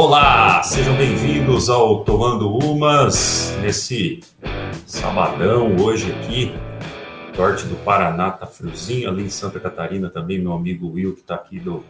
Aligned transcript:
Olá, 0.00 0.62
sejam 0.62 0.94
bem-vindos 0.96 1.68
ao 1.68 2.04
Tomando 2.04 2.56
Umas 2.56 3.52
nesse 3.60 4.20
sabadão 4.86 5.74
hoje 5.74 6.12
aqui. 6.12 6.54
Norte 7.36 7.66
do 7.66 7.74
Paraná 7.74 8.30
tá 8.30 8.46
friozinho, 8.46 9.10
ali 9.10 9.24
em 9.24 9.28
Santa 9.28 9.58
Catarina 9.58 10.08
também, 10.08 10.38
meu 10.38 10.52
amigo 10.52 10.88
Will, 10.92 11.14
que 11.14 11.22
está 11.22 11.34
aqui 11.34 11.58
do, 11.58 11.82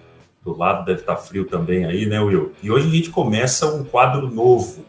do 0.42 0.56
lado, 0.56 0.86
deve 0.86 1.00
estar 1.00 1.16
tá 1.16 1.20
frio 1.20 1.44
também 1.44 1.84
aí, 1.84 2.06
né, 2.06 2.18
Will? 2.18 2.54
E 2.62 2.70
hoje 2.70 2.88
a 2.88 2.90
gente 2.90 3.10
começa 3.10 3.66
um 3.66 3.84
quadro 3.84 4.30
novo. 4.30 4.86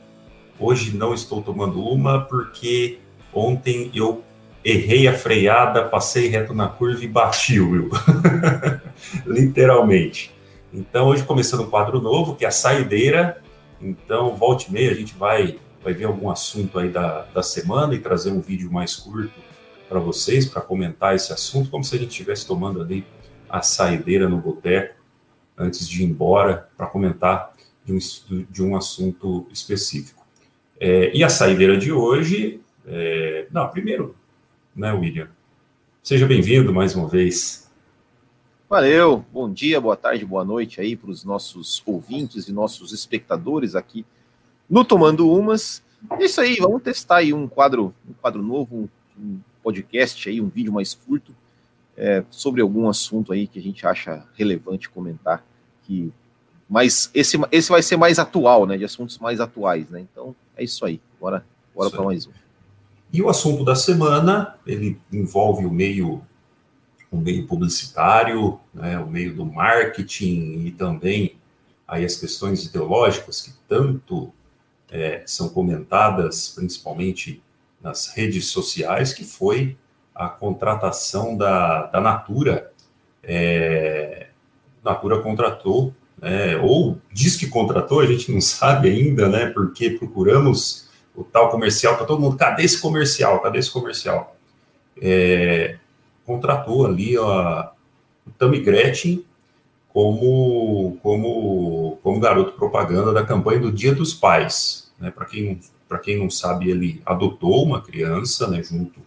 Hoje 0.58 0.95
não 0.95 1.14
estou 1.14 1.42
tomando 1.42 1.86
uma 1.86 2.22
porque 2.22 3.00
ontem 3.34 3.92
eu 3.94 4.23
errei 4.64 5.09
a 5.09 5.14
freada, 5.14 5.84
passei 5.84 6.30
reto 6.30 6.54
na 6.54 6.70
curva 6.70 7.04
e 7.04 7.08
bati, 7.09 7.59
Will. 7.59 7.90
Literalmente. 9.28 10.39
Então, 10.72 11.08
hoje 11.08 11.23
começando 11.23 11.62
um 11.62 11.70
quadro 11.70 12.00
novo, 12.00 12.36
que 12.36 12.46
é 12.46 12.48
a 12.48 12.52
saideira. 12.52 13.41
Então, 13.82 14.36
volte 14.36 14.70
e 14.70 14.72
meia, 14.72 14.92
a 14.92 14.94
gente 14.94 15.16
vai, 15.16 15.59
vai 15.84 15.94
ver 15.94 16.05
algum 16.05 16.30
assunto 16.30 16.78
aí 16.78 16.90
da, 16.90 17.23
da 17.23 17.42
semana 17.42 17.95
e 17.95 18.00
trazer 18.00 18.32
um 18.32 18.40
vídeo 18.40 18.72
mais 18.72 18.95
curto 18.95 19.34
para 19.88 20.00
vocês, 20.00 20.45
para 20.45 20.62
comentar 20.62 21.16
esse 21.16 21.34
assunto, 21.34 21.72
como 21.72 21.84
se 21.84 21.95
a 21.95 21.98
gente 21.98 22.12
estivesse 22.12 22.45
tomando 22.45 22.82
ali 22.82 23.04
a 23.50 23.64
saideira 23.64 24.30
no 24.30 24.38
boteco 24.38 25.00
antes 25.58 25.90
de 25.90 26.04
ir 26.04 26.05
embora, 26.05 26.70
para 26.78 26.86
comentar 26.86 27.54
de 27.84 27.92
um, 27.92 27.98
de 28.50 28.64
um 28.64 28.78
assunto 28.78 29.47
específico. 29.52 30.25
É, 30.80 31.12
e 31.14 31.23
a 31.23 31.30
saideira 31.30 31.75
de 31.78 31.92
hoje, 31.92 32.62
é, 32.88 33.47
não, 33.52 33.67
primeiro, 33.67 34.16
né, 34.75 34.94
William? 34.94 35.28
Seja 36.02 36.25
bem-vindo 36.25 36.72
mais 36.72 36.95
uma 36.95 37.08
vez. 37.08 37.69
Valeu, 38.70 39.25
bom 39.34 39.52
dia, 39.52 39.81
boa 39.81 39.95
tarde, 39.95 40.23
boa 40.23 40.45
noite 40.45 40.80
aí 40.80 40.95
para 40.95 41.09
os 41.09 41.23
nossos 41.23 41.81
ouvintes 41.88 42.48
e 42.48 42.53
nossos 42.53 42.94
espectadores 42.94 43.73
aqui 43.73 44.06
no 44.70 44.86
Tomando 44.86 45.28
Umas. 45.28 45.81
É 46.12 46.23
isso 46.23 46.39
aí, 46.39 46.58
vamos 46.58 46.84
testar 46.84 47.16
aí 47.16 47.34
um 47.34 47.47
quadro, 47.47 47.95
um 48.08 48.14
quadro 48.14 48.44
novo, 48.44 48.88
um, 49.20 49.40
podcast 49.64 50.30
aí, 50.30 50.40
um 50.40 50.50
vídeo 50.50 50.72
mais 50.72 50.94
curto 50.94 51.34
é, 51.97 52.23
sobre 52.30 52.62
algum 52.62 52.88
assunto 52.88 53.34
aí 53.34 53.47
que 53.47 53.58
a 53.58 53.62
gente 53.62 53.88
acha 53.88 54.23
relevante 54.36 54.88
comentar. 54.88 55.44
Que, 55.86 56.14
mas 56.70 57.09
esse, 57.12 57.40
esse 57.52 57.72
vai 57.72 57.81
ser 57.81 57.97
mais 57.97 58.20
atual, 58.20 58.67
né? 58.67 58.78
De 58.78 58.86
assuntos 58.86 59.17
mais 59.17 59.40
atuais, 59.40 59.90
né? 59.90 60.02
Então 60.02 60.36
é 60.56 60.64
isso 60.64 60.86
aí. 60.86 61.02
Bora, 61.20 61.44
bora 61.73 61.90
para 61.90 62.03
mais 62.03 62.28
um. 62.28 62.31
E 63.12 63.20
o 63.20 63.30
assunto 63.30 63.66
da 63.66 63.73
semana, 63.73 64.56
ele 64.64 65.02
envolve 65.12 65.66
o 65.66 65.72
meio 65.72 66.22
o 67.12 67.18
meio 67.18 67.48
publicitário, 67.48 68.60
né, 68.74 69.00
o 69.00 69.08
meio 69.08 69.34
do 69.34 69.46
marketing 69.46 70.66
e 70.66 70.72
também 70.72 71.38
aí 71.88 72.06
as 72.06 72.16
questões 72.16 72.66
ideológicas 72.66 73.42
que 73.42 73.52
tanto 73.68 74.32
é, 74.92 75.24
são 75.26 75.50
comentadas, 75.50 76.50
principalmente 76.50 77.42
nas 77.82 78.10
redes 78.16 78.48
sociais, 78.48 79.14
que 79.14 79.24
foi 79.24 79.76
a 80.14 80.28
contratação 80.28 81.36
da, 81.36 81.88
da 81.88 82.00
Natura. 82.00 82.72
É, 83.24 84.28
Natura 84.84 85.22
contratou, 85.22 85.94
né, 86.22 86.58
ou 86.58 87.00
diz 87.12 87.36
que 87.36 87.48
contratou, 87.48 88.02
a 88.02 88.06
gente 88.06 88.32
não 88.32 88.42
sabe 88.42 88.90
ainda, 88.90 89.28
né, 89.28 89.48
porque 89.48 89.90
procuramos 89.92 90.88
o 91.16 91.24
tal 91.24 91.50
comercial 91.50 91.98
para 91.98 92.06
todo 92.06 92.22
mundo, 92.22 92.38
cadê 92.38 92.64
esse 92.64 92.80
comercial, 92.80 93.42
cadê 93.42 93.58
esse 93.59 93.72
comercial? 93.72 94.36
É, 95.02 95.78
contratou 96.29 96.85
ali 96.85 97.17
a, 97.17 97.72
o 98.28 98.29
Tammy 98.38 98.59
Gretchen 98.59 99.25
como, 99.91 100.95
como, 101.01 101.97
como 102.03 102.19
garoto 102.19 102.51
propaganda 102.51 103.12
da 103.12 103.25
campanha 103.25 103.59
do 103.59 103.72
Dia 103.72 103.95
dos 103.95 104.13
Pais. 104.13 104.91
Né? 105.00 105.09
Para 105.09 105.25
quem, 105.25 105.59
quem 106.03 106.19
não 106.19 106.29
sabe, 106.29 106.69
ele 106.69 107.01
adotou 107.03 107.66
uma 107.66 107.81
criança 107.81 108.47
né, 108.47 108.62
junto, 108.62 109.00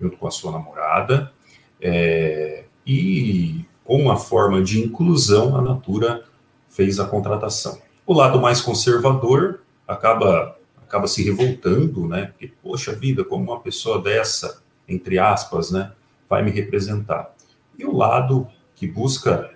junto 0.00 0.16
com 0.16 0.28
a 0.28 0.30
sua 0.30 0.52
namorada, 0.52 1.32
é, 1.80 2.62
e 2.86 3.64
com 3.84 4.00
uma 4.00 4.16
forma 4.16 4.62
de 4.62 4.78
inclusão, 4.80 5.56
a 5.56 5.62
Natura 5.62 6.24
fez 6.68 7.00
a 7.00 7.04
contratação. 7.04 7.78
O 8.06 8.14
lado 8.14 8.40
mais 8.40 8.60
conservador 8.60 9.60
acaba, 9.88 10.56
acaba 10.86 11.08
se 11.08 11.24
revoltando, 11.24 12.06
né? 12.06 12.26
Porque, 12.26 12.52
poxa 12.62 12.94
vida, 12.94 13.24
como 13.24 13.50
uma 13.50 13.58
pessoa 13.58 14.00
dessa, 14.00 14.62
entre 14.88 15.18
aspas, 15.18 15.72
né? 15.72 15.90
Vai 16.30 16.44
me 16.44 16.52
representar. 16.52 17.34
E 17.76 17.84
o 17.84 17.94
lado 17.94 18.46
que 18.76 18.86
busca 18.86 19.50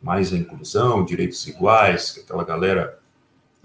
mais 0.00 0.32
a 0.32 0.36
inclusão, 0.36 1.04
direitos 1.04 1.46
iguais, 1.48 2.18
aquela 2.22 2.44
galera, 2.44 2.98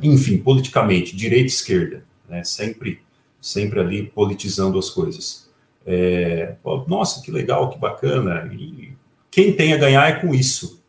enfim, 0.02 0.40
politicamente, 0.40 1.16
direita 1.16 1.46
e 1.46 1.48
esquerda, 1.48 2.04
né, 2.28 2.44
sempre, 2.44 3.00
sempre 3.40 3.80
ali 3.80 4.04
politizando 4.04 4.78
as 4.80 4.90
coisas. 4.90 5.48
É, 5.86 6.56
nossa, 6.88 7.22
que 7.22 7.32
legal, 7.32 7.70
que 7.70 7.80
bacana. 7.80 8.52
E 8.54 8.92
quem 9.32 9.54
tem 9.54 9.74
a 9.74 9.78
ganhar 9.78 10.10
é 10.10 10.20
com 10.20 10.34
isso. 10.34 10.82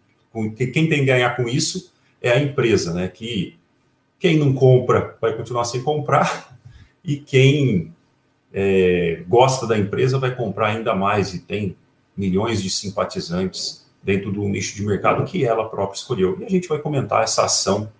Quem 0.56 0.88
tem 0.88 1.02
a 1.02 1.04
ganhar 1.04 1.36
com 1.36 1.48
isso 1.48 1.92
é 2.20 2.32
a 2.32 2.40
empresa, 2.40 2.92
né? 2.92 3.06
Que 3.06 3.56
quem 4.18 4.36
não 4.36 4.52
compra 4.52 5.16
vai 5.20 5.36
continuar 5.36 5.64
sem 5.64 5.82
comprar 5.82 6.58
e 7.04 7.16
quem 7.16 7.94
é, 8.53 9.22
gosta 9.28 9.66
da 9.66 9.78
empresa 9.78 10.19
vai 10.19 10.34
comprar 10.34 10.69
ainda 10.69 10.94
mais 10.94 11.34
e 11.34 11.41
tem 11.41 11.76
milhões 12.16 12.62
de 12.62 12.70
simpatizantes 12.70 13.86
dentro 14.03 14.32
do 14.32 14.42
nicho 14.48 14.75
de 14.75 14.84
mercado 14.84 15.25
que 15.25 15.44
ela 15.44 15.69
própria 15.69 15.98
escolheu. 15.98 16.38
E 16.41 16.44
a 16.44 16.48
gente 16.48 16.69
vai 16.69 16.78
comentar 16.78 17.22
essa 17.22 17.44
ação 17.44 17.91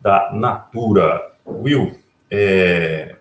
da 0.00 0.32
Natura. 0.32 1.32
Will, 1.44 1.98
é, 2.30 3.16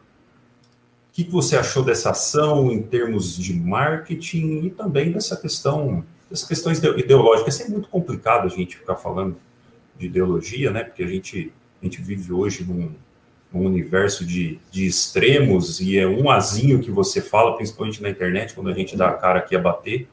o 1.09 1.13
que, 1.13 1.23
você 1.23 1.57
achou 1.57 1.83
dessa 1.83 2.11
ação 2.11 2.71
em 2.71 2.81
termos 2.81 3.35
de 3.35 3.53
marketing 3.53 4.65
e 4.65 4.69
também 4.69 5.11
dessa 5.11 5.35
questão, 5.35 6.05
dessas 6.29 6.47
questões 6.47 6.77
ideológicas? 6.77 7.59
É 7.59 7.67
muito 7.67 7.89
complicado 7.89 8.45
a 8.45 8.49
gente 8.49 8.77
ficar 8.77 8.95
falando 8.95 9.35
de 9.97 10.05
ideologia, 10.05 10.71
né? 10.71 10.83
Porque 10.83 11.03
a 11.03 11.07
gente, 11.07 11.51
a 11.81 11.85
gente 11.85 12.01
vive 12.01 12.31
hoje 12.31 12.63
num, 12.63 12.91
um 13.53 13.65
universo 13.65 14.25
de, 14.25 14.59
de 14.71 14.85
extremos 14.85 15.81
e 15.81 15.97
é 15.97 16.07
um 16.07 16.29
azinho 16.29 16.79
que 16.79 16.89
você 16.89 17.21
fala, 17.21 17.55
principalmente 17.57 18.01
na 18.01 18.09
internet, 18.09 18.53
quando 18.53 18.69
a 18.69 18.73
gente 18.73 18.95
dá 18.95 19.09
a 19.09 19.13
cara 19.13 19.39
aqui 19.39 19.55
a 19.55 19.59
bater. 19.59 20.07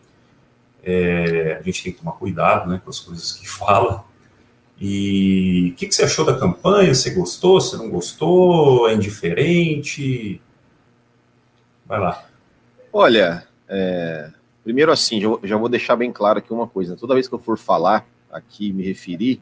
É, 0.82 1.58
a 1.60 1.62
gente 1.62 1.82
tem 1.82 1.92
que 1.92 1.98
tomar 1.98 2.12
cuidado 2.12 2.70
né, 2.70 2.80
com 2.82 2.90
as 2.90 2.98
coisas 2.98 3.32
que 3.32 3.46
fala. 3.48 4.04
E 4.80 5.70
o 5.72 5.76
que, 5.76 5.88
que, 5.88 5.94
você 5.94 6.04
achou 6.04 6.24
da 6.24 6.38
campanha? 6.38 6.94
Você 6.94 7.10
gostou? 7.10 7.60
Você 7.60 7.76
não 7.76 7.90
gostou? 7.90 8.88
É 8.88 8.94
indiferente? 8.94 10.40
Vai 11.84 11.98
lá. 11.98 12.24
Olha, 12.92 13.46
é, 13.68 14.30
primeiro 14.62 14.92
assim, 14.92 15.20
já, 15.20 15.28
já, 15.42 15.56
vou 15.56 15.68
deixar 15.68 15.96
bem 15.96 16.12
claro 16.12 16.38
aqui 16.38 16.52
uma 16.52 16.66
coisa. 16.66 16.96
Toda 16.96 17.14
vez 17.14 17.26
que 17.26 17.34
eu 17.34 17.38
for 17.40 17.58
falar 17.58 18.06
aqui, 18.30 18.72
me 18.72 18.84
referir, 18.84 19.40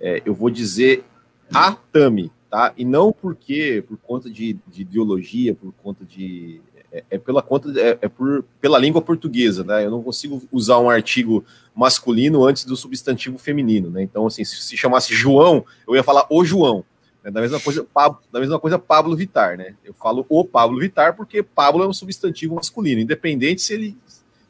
é, 0.00 0.22
eu 0.24 0.34
vou 0.34 0.48
dizer 0.48 1.04
a 1.52 1.72
Tami, 1.72 2.32
tá? 2.50 2.74
E 2.76 2.84
não 2.84 3.12
porque 3.12 3.84
por 3.86 3.96
conta 3.96 4.28
de, 4.28 4.58
de 4.66 4.82
ideologia, 4.82 5.54
por 5.54 5.72
conta 5.82 6.04
de 6.04 6.60
é, 6.92 7.04
é 7.10 7.18
pela 7.18 7.40
conta 7.40 7.70
é, 7.80 7.98
é, 8.02 8.08
por 8.08 8.44
pela 8.60 8.78
língua 8.78 9.00
portuguesa, 9.00 9.62
né? 9.62 9.84
Eu 9.84 9.90
não 9.90 10.02
consigo 10.02 10.42
usar 10.50 10.78
um 10.78 10.90
artigo 10.90 11.44
masculino 11.74 12.44
antes 12.44 12.64
do 12.64 12.76
substantivo 12.76 13.38
feminino, 13.38 13.88
né? 13.88 14.02
Então 14.02 14.26
assim, 14.26 14.44
se, 14.44 14.56
se 14.56 14.76
chamasse 14.76 15.14
João, 15.14 15.64
eu 15.86 15.94
ia 15.94 16.02
falar 16.02 16.26
o 16.28 16.44
João. 16.44 16.84
Né? 17.22 17.30
Da 17.30 17.40
mesma 17.40 17.60
coisa, 17.60 17.84
Pablo, 17.84 18.18
da 18.32 18.40
mesma 18.40 18.58
coisa 18.58 18.78
Pablo 18.78 19.16
Vitar, 19.16 19.56
né? 19.56 19.76
Eu 19.84 19.94
falo 19.94 20.26
o 20.28 20.44
Pablo 20.44 20.80
Vitar 20.80 21.14
porque 21.14 21.42
Pablo 21.42 21.84
é 21.84 21.86
um 21.86 21.92
substantivo 21.92 22.56
masculino, 22.56 23.00
independente 23.00 23.62
se 23.62 23.74
ele 23.74 23.96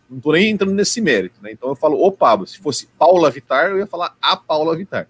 não 0.08 0.16
estou 0.16 0.32
nem 0.32 0.50
entrando 0.50 0.72
nesse 0.72 1.00
mérito, 1.00 1.40
né? 1.42 1.52
Então 1.52 1.68
eu 1.68 1.76
falo 1.76 2.02
o 2.02 2.10
Pablo. 2.10 2.46
Se 2.46 2.58
fosse 2.58 2.88
Paula 2.98 3.30
Vitar, 3.30 3.70
eu 3.70 3.78
ia 3.78 3.86
falar 3.86 4.16
a 4.20 4.36
Paula 4.36 4.74
Vitar. 4.76 5.06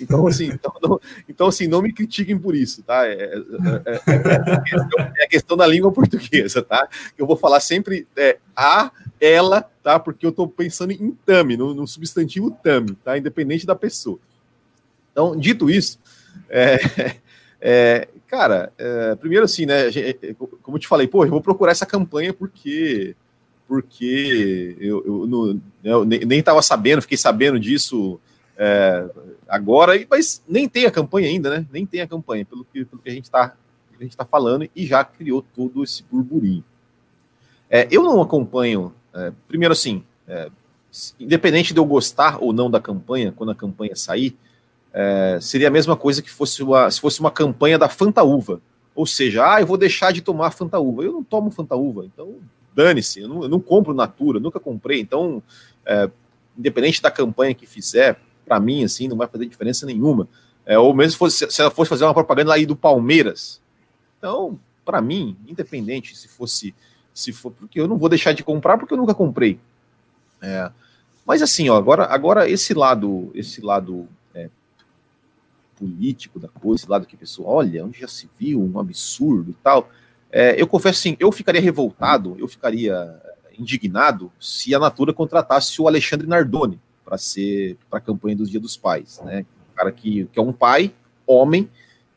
Então, 0.00 0.26
assim, 0.28 0.46
então, 0.46 0.72
não, 0.82 1.00
então, 1.28 1.46
assim, 1.48 1.66
não 1.66 1.82
me 1.82 1.92
critiquem 1.92 2.38
por 2.38 2.54
isso, 2.54 2.82
tá? 2.82 3.06
É, 3.06 3.12
é, 3.12 3.36
é, 3.86 4.14
é, 4.14 4.54
a 4.54 4.60
questão, 4.60 5.00
é, 5.00 5.24
a 5.24 5.28
questão, 5.28 5.56
da 5.56 5.66
língua 5.66 5.92
portuguesa, 5.92 6.62
tá? 6.62 6.88
Eu 7.16 7.26
vou 7.26 7.36
falar 7.36 7.60
sempre 7.60 8.06
é, 8.16 8.38
a, 8.56 8.90
ela, 9.20 9.62
tá? 9.82 9.98
Porque 9.98 10.26
eu 10.26 10.30
estou 10.30 10.48
pensando 10.48 10.92
em 10.92 11.10
tame, 11.24 11.56
no, 11.56 11.74
no, 11.74 11.86
substantivo 11.86 12.50
tame, 12.62 12.94
tá? 13.04 13.16
Independente 13.16 13.66
da 13.66 13.74
pessoa. 13.74 14.18
Então, 15.12 15.36
dito 15.36 15.68
isso, 15.68 15.98
é, 17.60 18.08
cara, 18.26 18.72
primeiro 19.20 19.44
assim, 19.44 19.66
né? 19.66 19.84
Como 20.62 20.76
eu 20.76 20.80
te 20.80 20.88
falei, 20.88 21.06
pô, 21.06 21.24
eu 21.24 21.30
vou 21.30 21.42
procurar 21.42 21.72
essa 21.72 21.84
campanha 21.84 22.32
porque 22.32 23.14
porque 23.68 24.76
eu, 24.80 25.02
eu, 25.06 25.60
eu 25.82 26.04
nem 26.04 26.40
estava 26.40 26.60
sabendo, 26.60 27.00
fiquei 27.00 27.16
sabendo 27.16 27.58
disso 27.58 28.20
é, 28.56 29.08
agora, 29.48 29.92
mas 30.10 30.42
nem 30.46 30.68
tem 30.68 30.86
a 30.86 30.90
campanha 30.90 31.28
ainda, 31.28 31.50
né? 31.50 31.66
Nem 31.72 31.86
tem 31.86 32.00
a 32.00 32.06
campanha, 32.06 32.44
pelo 32.44 32.64
que, 32.64 32.84
pelo 32.84 33.02
que 33.02 33.08
a 33.08 33.12
gente 33.12 33.24
está 33.24 33.54
tá 34.16 34.24
falando, 34.24 34.68
e 34.74 34.86
já 34.86 35.04
criou 35.04 35.42
todo 35.54 35.82
esse 35.84 36.02
burburinho. 36.02 36.64
É, 37.70 37.88
eu 37.90 38.02
não 38.02 38.20
acompanho, 38.20 38.92
é, 39.14 39.32
primeiro 39.48 39.72
assim, 39.72 40.04
é, 40.26 40.50
independente 41.18 41.72
de 41.72 41.80
eu 41.80 41.84
gostar 41.84 42.38
ou 42.42 42.52
não 42.52 42.70
da 42.70 42.80
campanha, 42.80 43.32
quando 43.32 43.50
a 43.50 43.54
campanha 43.54 43.96
sair, 43.96 44.36
é, 44.92 45.38
seria 45.40 45.68
a 45.68 45.70
mesma 45.70 45.96
coisa 45.96 46.20
que 46.20 46.30
fosse 46.30 46.62
uma, 46.62 46.90
se 46.90 47.00
fosse 47.00 47.20
uma 47.20 47.30
campanha 47.30 47.78
da 47.78 47.88
Fanta 47.88 48.22
Uva. 48.22 48.60
Ou 48.94 49.06
seja, 49.06 49.54
ah, 49.54 49.60
eu 49.60 49.66
vou 49.66 49.78
deixar 49.78 50.12
de 50.12 50.20
tomar 50.20 50.50
Fanta 50.50 50.78
Uva. 50.78 51.02
Eu 51.02 51.12
não 51.12 51.24
tomo 51.24 51.50
Fanta 51.50 51.74
Uva, 51.74 52.04
então 52.04 52.36
dane-se, 52.74 53.20
eu 53.20 53.28
não, 53.28 53.42
eu 53.42 53.48
não 53.48 53.60
compro 53.60 53.94
Natura, 53.94 54.38
nunca 54.38 54.60
comprei. 54.60 55.00
Então, 55.00 55.42
é, 55.86 56.10
independente 56.56 57.00
da 57.00 57.10
campanha 57.10 57.54
que 57.54 57.66
fizer, 57.66 58.18
para 58.52 58.60
mim, 58.60 58.84
assim, 58.84 59.08
não 59.08 59.16
vai 59.16 59.26
fazer 59.26 59.46
diferença 59.46 59.86
nenhuma. 59.86 60.28
É, 60.66 60.78
ou 60.78 60.92
mesmo 60.92 61.16
fosse, 61.16 61.50
se 61.50 61.60
ela 61.60 61.70
fosse 61.70 61.88
fazer 61.88 62.04
uma 62.04 62.12
propaganda 62.12 62.52
aí 62.52 62.66
do 62.66 62.76
Palmeiras. 62.76 63.62
Então, 64.18 64.60
para 64.84 65.00
mim, 65.00 65.34
independente 65.48 66.14
se 66.14 66.28
fosse, 66.28 66.74
se 67.14 67.32
for, 67.32 67.50
porque 67.50 67.80
eu 67.80 67.88
não 67.88 67.96
vou 67.96 68.10
deixar 68.10 68.32
de 68.32 68.44
comprar 68.44 68.76
porque 68.76 68.92
eu 68.92 68.98
nunca 68.98 69.14
comprei. 69.14 69.58
É, 70.42 70.70
mas 71.24 71.40
assim, 71.40 71.70
ó, 71.70 71.76
agora, 71.76 72.04
agora 72.04 72.48
esse 72.48 72.74
lado, 72.74 73.30
esse 73.34 73.62
lado 73.62 74.06
é, 74.34 74.50
político 75.78 76.38
da 76.38 76.48
coisa, 76.48 76.82
esse 76.82 76.90
lado 76.90 77.06
que 77.06 77.16
a 77.16 77.18
pessoa, 77.18 77.48
olha, 77.48 77.86
onde 77.86 78.00
já 78.00 78.08
se 78.08 78.28
viu, 78.38 78.62
um 78.62 78.78
absurdo 78.78 79.50
e 79.50 79.56
tal. 79.62 79.88
É, 80.30 80.60
eu 80.60 80.66
confesso 80.66 80.98
assim, 80.98 81.16
eu 81.18 81.32
ficaria 81.32 81.60
revoltado, 81.60 82.36
eu 82.38 82.46
ficaria 82.46 83.18
indignado 83.58 84.30
se 84.38 84.74
a 84.74 84.78
Natura 84.78 85.14
contratasse 85.14 85.80
o 85.80 85.88
Alexandre 85.88 86.26
Nardoni 86.26 86.78
para 87.12 87.18
ser 87.18 87.76
para 87.90 87.98
a 87.98 88.00
campanha 88.00 88.34
dos 88.34 88.48
Dia 88.48 88.58
dos 88.58 88.74
Pais, 88.74 89.20
né? 89.22 89.44
Um 89.70 89.74
cara 89.74 89.92
que, 89.92 90.24
que 90.32 90.38
é 90.38 90.42
um 90.42 90.50
pai, 90.50 90.90
homem, 91.26 91.68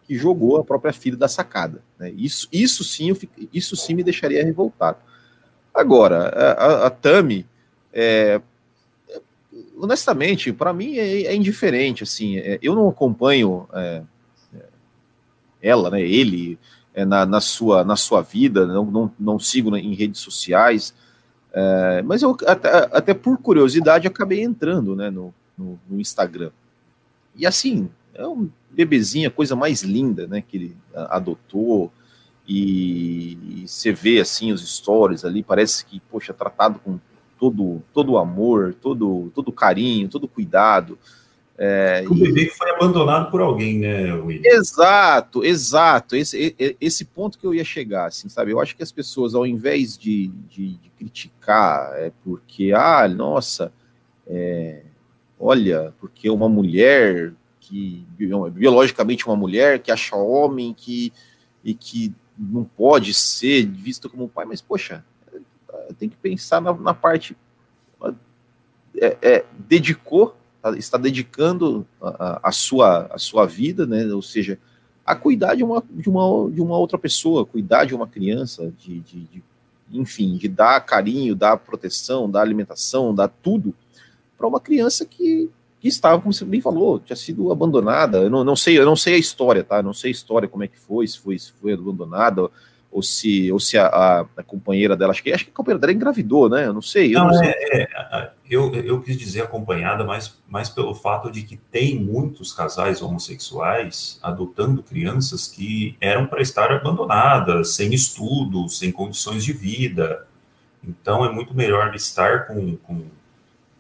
que 0.08 0.16
jogou 0.16 0.56
a 0.56 0.64
própria 0.64 0.94
filha 0.94 1.18
da 1.18 1.28
sacada. 1.28 1.82
Né? 2.00 2.12
Isso, 2.12 2.48
isso 2.50 2.82
sim, 2.82 3.10
eu, 3.10 3.18
isso 3.52 3.76
sim 3.76 3.94
me 3.94 4.04
deixaria 4.06 4.42
revoltado. 4.42 4.98
Agora, 5.74 6.30
a, 6.30 6.88
a, 6.88 6.90
Tami, 6.90 7.46
é, 7.92 8.40
honestamente, 9.78 10.54
para 10.54 10.72
mim 10.72 10.96
é, 10.98 11.24
é, 11.24 11.36
indiferente. 11.36 12.04
Assim, 12.04 12.38
é, 12.38 12.58
eu 12.62 12.74
não 12.74 12.88
acompanho 12.88 13.68
é, 13.74 14.02
é, 14.56 14.64
ela, 15.62 15.90
né? 15.90 16.02
Ele 16.02 16.58
é, 16.94 17.04
na, 17.04 17.26
na, 17.26 17.42
sua 17.42 17.84
na 17.84 17.98
sua 17.98 18.22
vida, 18.22 18.66
não, 18.66 18.86
não, 18.86 19.12
não 19.20 19.40
sigo 19.40 19.76
em 19.76 19.94
redes 19.94 20.22
sociais. 20.22 20.94
É, 21.58 22.02
mas 22.02 22.22
eu, 22.22 22.36
até, 22.46 22.70
até, 22.92 23.14
por 23.14 23.38
curiosidade, 23.38 24.06
acabei 24.06 24.44
entrando 24.44 24.94
né, 24.94 25.10
no, 25.10 25.34
no, 25.58 25.80
no, 25.90 26.02
Instagram. 26.02 26.52
E 27.34 27.48
assim, 27.48 27.90
é 28.14 28.28
um 28.28 28.50
bebezinho, 28.70 29.30
a 29.30 29.32
coisa 29.32 29.56
mais 29.56 29.82
linda 29.82 30.28
né, 30.28 30.44
que 30.46 30.58
ele 30.58 30.78
adotou. 30.94 31.94
E, 32.46 33.64
e 33.64 33.68
você 33.70 33.94
vê 33.94 34.20
assim 34.20 34.52
os 34.52 34.68
stories 34.68 35.24
ali, 35.24 35.42
parece 35.42 35.86
que, 35.86 36.02
poxa, 36.12 36.34
tratado 36.34 36.78
com 36.80 37.00
todo 37.40 37.82
todo 37.94 38.18
amor, 38.18 38.76
todo 38.82 39.32
todo 39.34 39.52
carinho, 39.52 40.10
todo 40.10 40.28
cuidado. 40.28 41.00
É, 41.58 42.04
o 42.10 42.14
bebê 42.14 42.44
e... 42.44 42.46
que 42.48 42.58
foi 42.58 42.70
abandonado 42.72 43.32
por 43.32 43.40
alguém, 43.40 43.80
né, 43.80 44.14
William? 44.14 44.42
Exato, 44.46 45.44
exato. 45.44 46.16
Esse, 46.16 46.56
esse 46.82 47.06
ponto 47.06 47.40
que 47.40 47.48
eu 47.48 47.54
ia 47.54 47.64
chegar, 47.64 48.08
assim, 48.08 48.28
sabe? 48.28 48.52
Eu 48.52 48.60
acho 48.60 48.76
que 48.76 48.84
as 48.84 48.92
pessoas, 48.92 49.34
ao 49.34 49.46
invés 49.46 49.98
de, 49.98 50.28
de, 50.50 50.76
de 50.76 50.90
criticar, 50.98 51.94
é 51.96 52.12
porque, 52.24 52.74
ah, 52.74 53.08
nossa, 53.08 53.72
é, 54.28 54.82
olha, 55.40 55.94
porque 56.00 56.30
uma 56.30 56.50
mulher 56.50 57.34
que, 57.60 58.06
biologicamente 58.18 59.26
uma 59.26 59.36
mulher 59.36 59.80
que 59.80 59.92
acha 59.92 60.16
homem 60.16 60.74
que, 60.74 61.14
e 61.64 61.74
que 61.74 62.14
não 62.38 62.66
pode 62.66 63.14
ser 63.14 63.66
visto 63.66 64.10
como 64.10 64.28
pai, 64.28 64.46
mas, 64.46 64.62
poxa, 64.62 65.06
tem 65.98 66.10
que 66.10 66.18
pensar 66.18 66.62
na, 66.62 66.74
na 66.74 66.94
parte. 66.94 67.36
É, 68.98 69.18
é, 69.22 69.46
dedicou 69.58 70.36
está 70.78 70.98
dedicando 70.98 71.86
a, 72.02 72.50
a, 72.50 72.52
sua, 72.52 73.08
a 73.12 73.18
sua 73.18 73.46
vida, 73.46 73.86
né? 73.86 74.06
Ou 74.14 74.22
seja, 74.22 74.58
a 75.06 75.16
cuidar 75.16 75.56
de 75.56 75.64
uma, 75.64 75.84
de 75.90 76.10
uma, 76.10 76.52
de 76.52 76.62
uma 76.62 76.78
outra 76.78 76.98
pessoa, 76.98 77.46
cuidar 77.46 77.86
de 77.86 77.94
uma 77.94 78.08
criança, 78.08 78.74
de, 78.80 79.00
de, 79.02 79.20
de 79.26 79.44
enfim, 79.92 80.36
de 80.38 80.48
dar 80.48 80.80
carinho, 80.82 81.36
dar 81.36 81.58
proteção, 81.58 82.30
dar 82.30 82.42
alimentação, 82.42 83.14
dar 83.14 83.28
tudo 83.28 83.74
para 84.38 84.48
uma 84.48 84.60
criança 84.60 85.06
que, 85.06 85.50
que 85.80 85.88
estava, 85.88 86.20
como 86.20 86.34
você 86.34 86.44
bem 86.44 86.62
falou, 86.62 87.00
tinha 87.00 87.16
sido 87.16 87.52
abandonada. 87.52 88.18
Eu 88.20 88.30
não, 88.30 88.44
não 88.44 88.56
sei, 88.56 88.78
eu 88.78 88.86
não 88.86 88.96
sei 88.96 89.16
a 89.16 89.20
história, 89.20 89.64
tá? 89.64 89.78
Eu 89.78 89.84
não 89.84 89.94
sei 89.94 90.10
a 90.10 90.12
história 90.12 90.48
como 90.48 90.64
é 90.64 90.68
que 90.68 90.80
foi, 90.80 91.08
se 91.08 91.20
foi, 91.20 91.38
se 91.38 91.52
foi 91.62 91.74
abandonada 91.74 92.50
ou 92.92 93.04
se, 93.04 93.52
ou 93.52 93.60
se 93.60 93.78
a, 93.78 93.88
a, 93.88 94.22
a, 94.38 94.44
companheira 94.44 94.96
dela, 94.96 95.12
acho 95.12 95.22
que, 95.22 95.32
acho 95.32 95.44
que 95.44 95.52
a 95.52 95.54
companheira 95.54 95.80
dela 95.80 95.94
engravidou, 95.94 96.50
né? 96.50 96.66
Eu 96.66 96.74
não 96.74 96.82
sei. 96.82 97.14
Eu, 97.14 97.20
não, 97.20 97.28
não 97.28 97.34
sei. 97.34 97.50
É, 97.50 97.82
é, 97.82 98.32
eu, 98.50 98.74
eu 98.76 99.02
quis 99.02 99.18
dizer 99.18 99.42
acompanhada, 99.42 100.04
mas, 100.04 100.38
mas 100.48 100.70
pelo 100.70 100.94
fato 100.94 101.32
de 101.32 101.44
que 101.44 101.58
tem 101.58 102.00
muitos 102.00 102.54
casais 102.54 103.02
homossexuais 103.02 104.20
adotando 104.22 104.84
crianças 104.84 105.48
que 105.48 105.98
eram 106.00 106.28
para 106.28 106.42
estar 106.42 106.72
abandonadas, 106.72 107.76
sem 107.76 107.94
estudo, 107.94 108.70
sem 108.70 108.92
condições 108.92 109.44
de 109.44 109.54
vida. 109.54 110.28
Então 110.84 111.26
é 111.26 111.32
muito 111.32 111.56
melhor 111.56 111.96
estar 111.96 112.48
com, 112.48 112.76
com, 112.78 113.06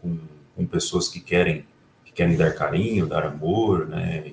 com, 0.01 0.17
com 0.55 0.65
pessoas 0.65 1.07
que 1.07 1.19
querem, 1.19 1.65
que 2.03 2.11
querem 2.11 2.35
dar 2.35 2.53
carinho, 2.53 3.07
dar 3.07 3.25
amor, 3.25 3.87
né? 3.87 4.31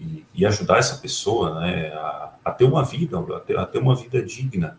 e, 0.00 0.24
e, 0.34 0.46
ajudar 0.46 0.78
essa 0.78 0.96
pessoa 0.96 1.60
né, 1.60 1.88
a, 1.88 2.34
a, 2.44 2.50
ter 2.50 2.64
uma 2.64 2.84
vida, 2.84 3.18
a 3.18 3.40
ter, 3.40 3.58
a 3.58 3.66
ter 3.66 3.78
uma 3.78 3.94
vida 3.94 4.22
digna, 4.22 4.78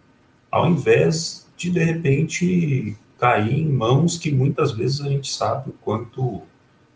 ao 0.51 0.67
invés 0.67 1.47
de, 1.57 1.69
de 1.69 1.83
repente, 1.83 2.97
cair 3.25 3.59
em 3.59 3.67
mãos 3.67 4.17
que 4.17 4.31
muitas 4.31 4.71
vezes 4.71 5.01
a 5.01 5.09
gente 5.09 5.31
sabe 5.31 5.69
o 5.69 5.73
quanto, 5.73 6.41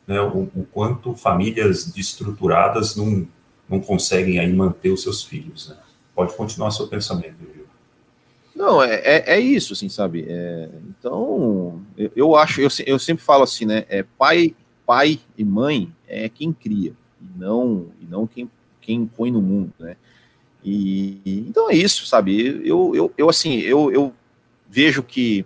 né, 0.06 0.22
o, 0.22 0.50
o 0.56 0.68
quanto 0.72 1.16
famílias 1.16 1.86
destruturadas 1.86 2.96
não, 2.96 3.28
não 3.68 3.80
conseguem 3.80 4.40
aí 4.40 4.54
manter 4.54 4.92
os 4.92 5.02
seus 5.02 5.24
filhos. 5.24 5.70
Né? 5.70 5.76
Pode 6.14 6.34
continuar 6.36 6.72
seu 6.72 6.88
pensamento, 6.88 7.38
viu? 7.40 7.66
Não, 8.56 8.84
é, 8.84 8.96
é, 8.96 9.24
é, 9.36 9.40
isso, 9.40 9.74
assim, 9.74 9.90
sabe? 9.90 10.26
É, 10.28 10.70
então, 10.90 11.82
eu, 11.98 12.12
eu 12.16 12.36
acho, 12.36 12.62
eu, 12.62 12.70
eu 12.86 13.00
sempre 13.00 13.24
falo 13.24 13.44
assim, 13.44 13.66
né? 13.66 13.86
É, 13.88 14.04
pai, 14.18 14.54
pai 14.86 15.20
e 15.38 15.46
mãe 15.46 15.92
é 16.08 16.28
quem 16.28 16.52
cria 16.52 16.94
e 17.22 17.40
não, 17.40 17.88
e 18.02 18.06
não 18.06 18.28
quem, 18.28 18.52
quem 18.82 19.06
põe 19.06 19.32
no 19.32 19.42
mundo, 19.42 19.72
né? 19.80 19.96
E, 20.64 21.22
então 21.48 21.70
é 21.72 21.74
isso, 21.74 22.06
sabe? 22.06 22.62
Eu, 22.68 22.94
eu, 22.94 23.14
eu 23.18 23.30
assim, 23.30 23.60
eu, 23.60 23.92
eu 23.94 24.14
vejo 24.70 25.02
que, 25.02 25.46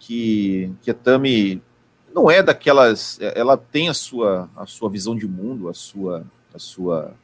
que, 0.00 0.72
que 0.82 0.90
a 0.90 0.94
Tami 0.94 1.62
não 2.12 2.28
é 2.28 2.42
daquelas, 2.42 3.18
ela 3.20 3.56
tem 3.56 3.88
a 3.88 3.94
sua, 3.94 4.50
a 4.56 4.66
sua 4.66 4.90
visão 4.90 5.14
de 5.14 5.28
mundo, 5.28 5.68
a 5.68 5.74
sua, 5.74 6.24
a 6.52 6.58
sua, 6.58 7.14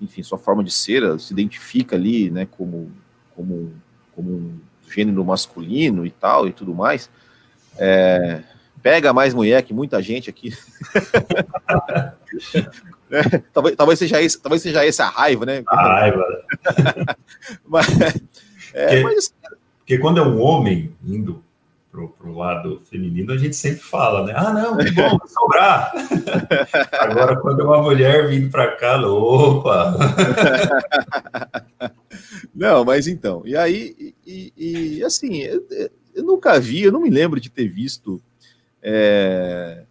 enfim, 0.00 0.22
sua 0.22 0.38
forma 0.38 0.64
de 0.64 0.72
ser, 0.72 1.04
ela 1.04 1.18
se 1.18 1.32
identifica 1.32 1.94
ali, 1.94 2.30
né, 2.30 2.48
como, 2.50 2.90
como, 3.34 3.72
como 4.12 4.30
um 4.30 4.58
gênero 4.90 5.24
masculino 5.24 6.04
e 6.04 6.10
tal 6.10 6.48
e 6.48 6.52
tudo 6.52 6.74
mais. 6.74 7.08
É, 7.78 8.42
pega 8.82 9.12
mais 9.12 9.34
mulher 9.34 9.62
que 9.62 9.74
muita 9.74 10.02
gente 10.02 10.30
aqui. 10.30 10.56
é, 13.10 13.38
talvez, 13.52 13.76
talvez, 13.76 13.98
seja 13.98 14.22
esse, 14.22 14.40
talvez 14.40 14.62
seja 14.62 14.84
essa 14.84 15.04
a 15.04 15.10
raiva, 15.10 15.44
né? 15.44 15.62
A 15.66 15.76
raiva. 15.76 16.24
mas, 17.68 17.86
é, 18.72 18.86
porque, 18.86 19.02
mas... 19.02 19.34
porque 19.78 19.98
quando 19.98 20.18
é 20.18 20.22
um 20.22 20.40
homem 20.40 20.90
indo 21.04 21.44
pro, 21.96 22.10
pro 22.10 22.36
lado 22.36 22.78
feminino, 22.90 23.32
a 23.32 23.38
gente 23.38 23.56
sempre 23.56 23.80
fala, 23.80 24.26
né? 24.26 24.34
Ah, 24.36 24.52
não, 24.52 24.76
que 24.76 24.90
bom, 24.90 25.18
sobrar. 25.26 25.92
Agora, 26.92 27.36
quando 27.40 27.62
é 27.62 27.64
uma 27.64 27.82
mulher 27.82 28.28
vindo 28.28 28.50
para 28.50 28.76
cá, 28.76 29.00
opa! 29.00 29.96
não, 32.54 32.84
mas 32.84 33.06
então, 33.06 33.42
e 33.46 33.56
aí, 33.56 34.14
e, 34.26 34.52
e 34.98 35.04
assim, 35.04 35.38
eu, 35.38 35.66
eu 36.14 36.22
nunca 36.22 36.60
vi, 36.60 36.82
eu 36.82 36.92
não 36.92 37.00
me 37.00 37.08
lembro 37.08 37.40
de 37.40 37.48
ter 37.48 37.66
visto 37.66 38.20
é, 38.82 39.82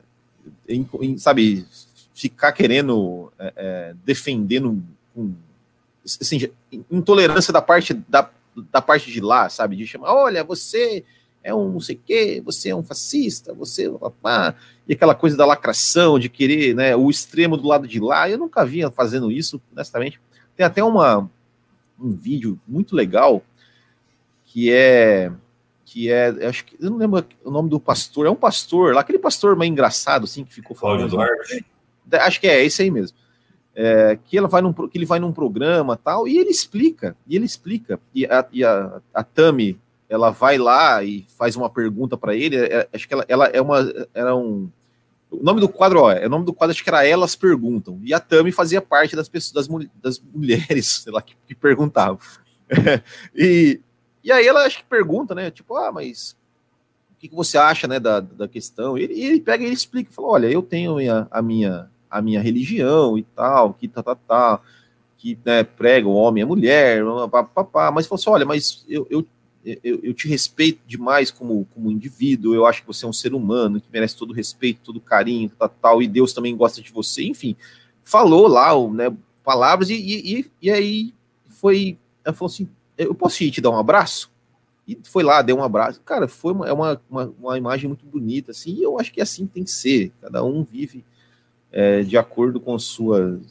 em, 0.69 0.87
em, 1.01 1.17
sabe, 1.17 1.65
ficar 2.13 2.51
querendo 2.51 3.33
é, 3.39 3.53
é, 3.55 3.95
defendendo 4.05 4.83
assim, 6.05 6.51
intolerância 6.91 7.51
da 7.51 7.63
parte 7.63 7.95
da, 7.95 8.29
da 8.71 8.81
parte 8.81 9.11
de 9.11 9.21
lá, 9.21 9.49
sabe, 9.49 9.75
de 9.75 9.87
chamar, 9.87 10.13
olha, 10.13 10.43
você 10.43 11.03
é 11.45 11.53
um 11.53 11.71
não 11.71 11.79
sei 11.79 11.95
o 11.95 11.99
quê, 12.03 12.41
você 12.43 12.69
é 12.69 12.75
um 12.75 12.83
fascista, 12.83 13.53
você 13.53 13.87
papá, 13.91 14.55
e 14.87 14.93
aquela 14.93 15.13
coisa 15.13 15.37
da 15.37 15.45
lacração, 15.45 16.17
de 16.17 16.27
querer, 16.27 16.75
né, 16.75 16.95
o 16.95 17.07
extremo 17.07 17.55
do 17.55 17.67
lado 17.67 17.87
de 17.87 17.99
lá, 17.99 18.27
eu 18.27 18.37
nunca 18.39 18.65
via 18.65 18.89
fazendo 18.89 19.31
isso, 19.31 19.61
honestamente. 19.71 20.19
Tem 20.57 20.65
até 20.65 20.83
uma, 20.83 21.29
um 21.99 22.11
vídeo 22.11 22.59
muito 22.67 22.95
legal 22.95 23.43
que 24.43 24.71
é 24.71 25.31
que 25.85 26.11
é, 26.11 26.29
acho 26.47 26.65
que 26.65 26.75
eu 26.79 26.89
não 26.89 26.97
lembro 26.97 27.23
o 27.43 27.51
nome 27.51 27.69
do 27.69 27.79
pastor, 27.79 28.25
é 28.25 28.29
um 28.29 28.35
pastor, 28.35 28.95
lá 28.95 29.01
aquele 29.01 29.19
pastor 29.19 29.55
mais 29.55 29.69
engraçado 29.69 30.23
assim 30.23 30.43
que 30.43 30.51
ficou 30.51 30.75
falando. 30.75 31.07
Duarte. 31.07 31.63
É, 32.11 32.17
acho 32.17 32.41
que 32.41 32.47
é 32.47 32.65
esse 32.65 32.81
aí 32.81 32.89
mesmo. 32.89 33.15
É, 33.75 34.17
que 34.25 34.35
ela 34.35 34.47
vai 34.47 34.63
num, 34.63 34.73
que 34.73 34.97
ele 34.97 35.05
vai 35.05 35.19
num 35.19 35.31
programa 35.31 35.95
tal 35.95 36.27
e 36.27 36.39
ele 36.39 36.49
explica, 36.49 37.15
e 37.27 37.35
ele 37.35 37.45
explica 37.45 37.99
e 38.15 38.25
a, 38.25 38.47
e 38.51 38.63
a, 38.63 38.99
a 39.13 39.23
Tami 39.23 39.79
ela 40.09 40.29
vai 40.29 40.57
lá 40.57 41.03
e 41.03 41.25
faz 41.37 41.55
uma 41.55 41.69
pergunta 41.69 42.17
para 42.17 42.35
ele. 42.35 42.57
É, 42.57 42.87
acho 42.93 43.07
que 43.07 43.13
ela, 43.13 43.25
ela 43.27 43.45
é 43.47 43.61
uma 43.61 43.79
era 44.13 44.35
um 44.35 44.69
O 45.31 45.43
nome 45.43 45.59
do 45.59 45.67
quadro, 45.67 46.01
ó, 46.01 46.11
é 46.11 46.25
o 46.27 46.29
nome 46.29 46.45
do 46.45 46.53
quadro, 46.53 46.71
acho 46.71 46.83
que 46.83 46.89
era 46.89 47.05
Elas 47.05 47.35
Perguntam. 47.35 47.99
E 48.03 48.13
a 48.13 48.19
Tami 48.19 48.51
fazia 48.51 48.81
parte 48.81 49.15
das 49.15 49.27
pessoas, 49.27 49.67
das, 49.67 49.87
das 50.01 50.21
mulheres, 50.33 50.87
sei 51.03 51.11
lá, 51.11 51.21
que, 51.21 51.35
que 51.47 51.55
perguntavam. 51.55 52.19
e, 53.35 53.79
e 54.23 54.31
aí 54.31 54.45
ela 54.47 54.65
acho 54.65 54.79
que 54.79 54.85
pergunta, 54.85 55.35
né? 55.35 55.51
Tipo, 55.51 55.75
ah, 55.75 55.91
mas 55.91 56.35
o 57.11 57.15
que, 57.17 57.27
que 57.27 57.35
você 57.35 57.57
acha, 57.57 57.87
né, 57.87 57.99
da, 57.99 58.19
da 58.19 58.47
questão? 58.47 58.97
E 58.97 59.03
ele, 59.03 59.19
ele 59.19 59.41
pega 59.41 59.63
e 59.63 59.67
ele 59.67 59.75
explica, 59.75 60.11
fala, 60.11 60.27
olha, 60.29 60.47
eu 60.47 60.61
tenho 60.61 60.93
a 60.93 60.95
minha, 60.95 61.27
a 61.31 61.41
minha, 61.41 61.91
a 62.09 62.21
minha 62.21 62.41
religião 62.41 63.17
e 63.17 63.23
tal, 63.23 63.73
que 63.73 63.87
tá, 63.87 64.03
tá, 64.03 64.15
tá, 64.15 64.61
que 65.17 65.37
né, 65.43 65.63
prega 65.63 66.07
o 66.07 66.13
homem 66.13 66.41
e 66.41 66.43
a 66.43 66.47
mulher, 66.47 67.03
papá, 67.31 67.91
mas 67.91 68.05
falou 68.05 68.19
assim, 68.19 68.29
olha, 68.29 68.45
mas 68.45 68.85
eu, 68.87 69.07
eu 69.09 69.25
eu, 69.83 69.99
eu, 70.03 70.13
te 70.13 70.27
respeito 70.27 70.79
demais 70.85 71.31
como, 71.31 71.67
como 71.73 71.91
indivíduo, 71.91 72.53
eu 72.53 72.65
acho 72.65 72.81
que 72.81 72.87
você 72.87 73.05
é 73.05 73.07
um 73.07 73.13
ser 73.13 73.33
humano 73.33 73.81
que 73.81 73.87
merece 73.91 74.15
todo 74.15 74.29
o 74.29 74.33
respeito, 74.33 74.81
todo 74.83 75.01
carinho, 75.01 75.51
tal, 75.57 75.69
tal, 75.69 76.03
e 76.03 76.07
Deus 76.07 76.33
também 76.33 76.55
gosta 76.55 76.81
de 76.81 76.91
você, 76.91 77.23
enfim, 77.23 77.55
falou 78.03 78.47
lá, 78.47 78.71
né, 78.89 79.15
palavras, 79.43 79.89
e, 79.89 79.95
e, 79.95 80.51
e 80.61 80.69
aí 80.69 81.13
foi, 81.49 81.97
ela 82.23 82.35
falou 82.35 82.51
assim, 82.53 82.69
eu 82.95 83.15
posso 83.15 83.43
ir 83.43 83.51
te 83.51 83.59
dar 83.59 83.71
um 83.71 83.77
abraço? 83.77 84.31
E 84.87 84.99
foi 85.03 85.23
lá, 85.23 85.41
deu 85.41 85.57
um 85.57 85.63
abraço, 85.63 85.99
cara, 86.01 86.27
foi 86.27 86.53
uma, 86.53 86.67
é 86.67 86.73
uma, 86.73 87.01
uma, 87.09 87.33
uma 87.39 87.57
imagem 87.57 87.87
muito 87.87 88.05
bonita, 88.05 88.51
assim, 88.51 88.75
e 88.75 88.83
eu 88.83 88.99
acho 88.99 89.11
que 89.11 89.19
assim 89.19 89.47
tem 89.47 89.63
que 89.63 89.71
ser, 89.71 90.11
cada 90.21 90.43
um 90.43 90.63
vive 90.63 91.03
é, 91.71 92.03
de 92.03 92.17
acordo 92.17 92.59
com 92.59 92.77
sua, 92.77 93.41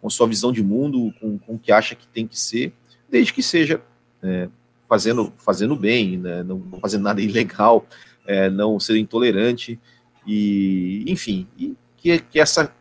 com 0.00 0.08
sua 0.08 0.26
visão 0.26 0.50
de 0.50 0.62
mundo, 0.62 1.12
com, 1.20 1.38
com 1.38 1.54
o 1.54 1.58
que 1.58 1.70
acha 1.70 1.94
que 1.94 2.08
tem 2.08 2.26
que 2.26 2.40
ser, 2.40 2.72
desde 3.10 3.34
que 3.34 3.42
seja 3.42 3.82
é, 4.22 4.48
fazendo, 4.88 5.32
fazendo 5.36 5.76
bem, 5.76 6.16
né, 6.16 6.42
não 6.42 6.62
fazendo 6.80 7.02
nada 7.02 7.20
ilegal, 7.22 7.86
é, 8.26 8.48
não 8.48 8.80
ser 8.80 8.96
intolerante, 8.96 9.78
e 10.26 11.04
enfim, 11.06 11.46
e 11.58 11.76
que, 11.96 12.18
que 12.18 12.40
essa 12.40 12.72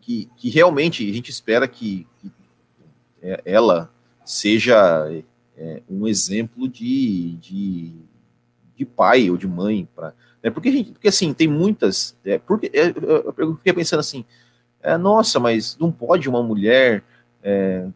que, 0.00 0.28
que 0.36 0.48
realmente 0.48 1.08
a 1.08 1.12
gente 1.12 1.30
espera 1.30 1.68
que, 1.68 2.06
que 2.20 2.32
é, 3.20 3.42
ela 3.44 3.92
seja 4.24 5.06
é, 5.56 5.82
um 5.88 6.06
exemplo 6.06 6.68
de, 6.68 7.36
de, 7.36 7.92
de, 8.74 8.86
pai 8.86 9.28
ou 9.28 9.36
de 9.36 9.46
mãe 9.46 9.86
para 9.94 10.14
né, 10.42 10.50
porque, 10.50 10.70
gente, 10.70 10.92
porque 10.92 11.08
assim 11.08 11.34
tem 11.34 11.48
muitas 11.48 12.16
é, 12.24 12.38
porque 12.38 12.70
é, 12.72 12.94
eu 13.36 13.56
fiquei 13.56 13.72
pensando 13.72 14.00
assim 14.00 14.24
é, 14.80 14.96
nossa 14.96 15.38
mas 15.40 15.76
não 15.78 15.90
pode 15.92 16.28
uma 16.28 16.42
mulher 16.42 17.02
é, 17.42 17.86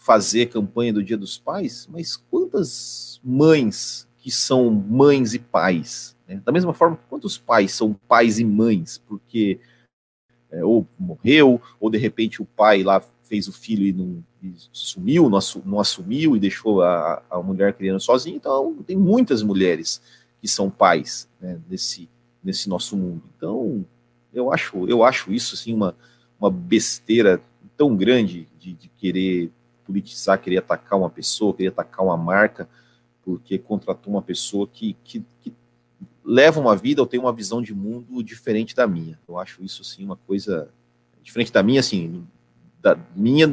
fazer 0.00 0.46
campanha 0.46 0.94
do 0.94 1.04
Dia 1.04 1.18
dos 1.18 1.36
Pais, 1.36 1.86
mas 1.92 2.16
quantas 2.16 3.20
mães 3.22 4.08
que 4.16 4.30
são 4.30 4.70
mães 4.70 5.34
e 5.34 5.38
pais? 5.38 6.16
Né? 6.26 6.40
Da 6.42 6.50
mesma 6.50 6.72
forma, 6.72 6.98
quantos 7.08 7.36
pais 7.36 7.72
são 7.72 7.92
pais 8.08 8.38
e 8.38 8.44
mães? 8.44 8.96
Porque 9.06 9.60
é, 10.50 10.64
ou 10.64 10.86
morreu, 10.98 11.60
ou 11.78 11.90
de 11.90 11.98
repente 11.98 12.40
o 12.40 12.46
pai 12.46 12.82
lá 12.82 13.02
fez 13.24 13.46
o 13.46 13.52
filho 13.52 13.84
e 13.84 13.92
não 13.92 14.24
e 14.42 14.54
sumiu, 14.72 15.28
não, 15.28 15.38
não, 15.66 15.78
assumiu 15.78 16.34
e 16.34 16.40
deixou 16.40 16.80
a, 16.80 17.22
a 17.28 17.42
mulher 17.42 17.74
criando 17.74 18.00
sozinha. 18.00 18.34
Então, 18.34 18.74
tem 18.86 18.96
muitas 18.96 19.42
mulheres 19.42 20.00
que 20.40 20.48
são 20.48 20.70
pais 20.70 21.28
né, 21.38 21.60
nesse, 21.68 22.08
nesse 22.42 22.70
nosso 22.70 22.96
mundo. 22.96 23.22
Então, 23.36 23.84
eu 24.32 24.50
acho, 24.50 24.88
eu 24.88 25.04
acho 25.04 25.30
isso 25.30 25.54
assim, 25.54 25.74
uma, 25.74 25.94
uma 26.40 26.50
besteira 26.50 27.38
tão 27.76 27.94
grande 27.94 28.48
de, 28.58 28.72
de 28.72 28.88
querer 28.88 29.52
politizar, 29.90 30.40
querer 30.40 30.58
atacar 30.58 30.96
uma 30.96 31.10
pessoa, 31.10 31.52
querer 31.52 31.70
atacar 31.70 32.06
uma 32.06 32.16
marca, 32.16 32.68
porque 33.24 33.58
contratou 33.58 34.12
uma 34.12 34.22
pessoa 34.22 34.68
que, 34.68 34.96
que, 35.02 35.24
que 35.40 35.52
leva 36.24 36.60
uma 36.60 36.76
vida 36.76 37.02
ou 37.02 37.08
tem 37.08 37.18
uma 37.18 37.32
visão 37.32 37.60
de 37.60 37.74
mundo 37.74 38.22
diferente 38.22 38.74
da 38.74 38.86
minha. 38.86 39.18
Eu 39.28 39.36
acho 39.36 39.64
isso, 39.64 39.82
assim, 39.82 40.04
uma 40.04 40.14
coisa 40.14 40.68
diferente 41.20 41.52
da 41.52 41.60
minha, 41.60 41.80
assim, 41.80 42.24
da 42.80 42.96
minha, 43.16 43.48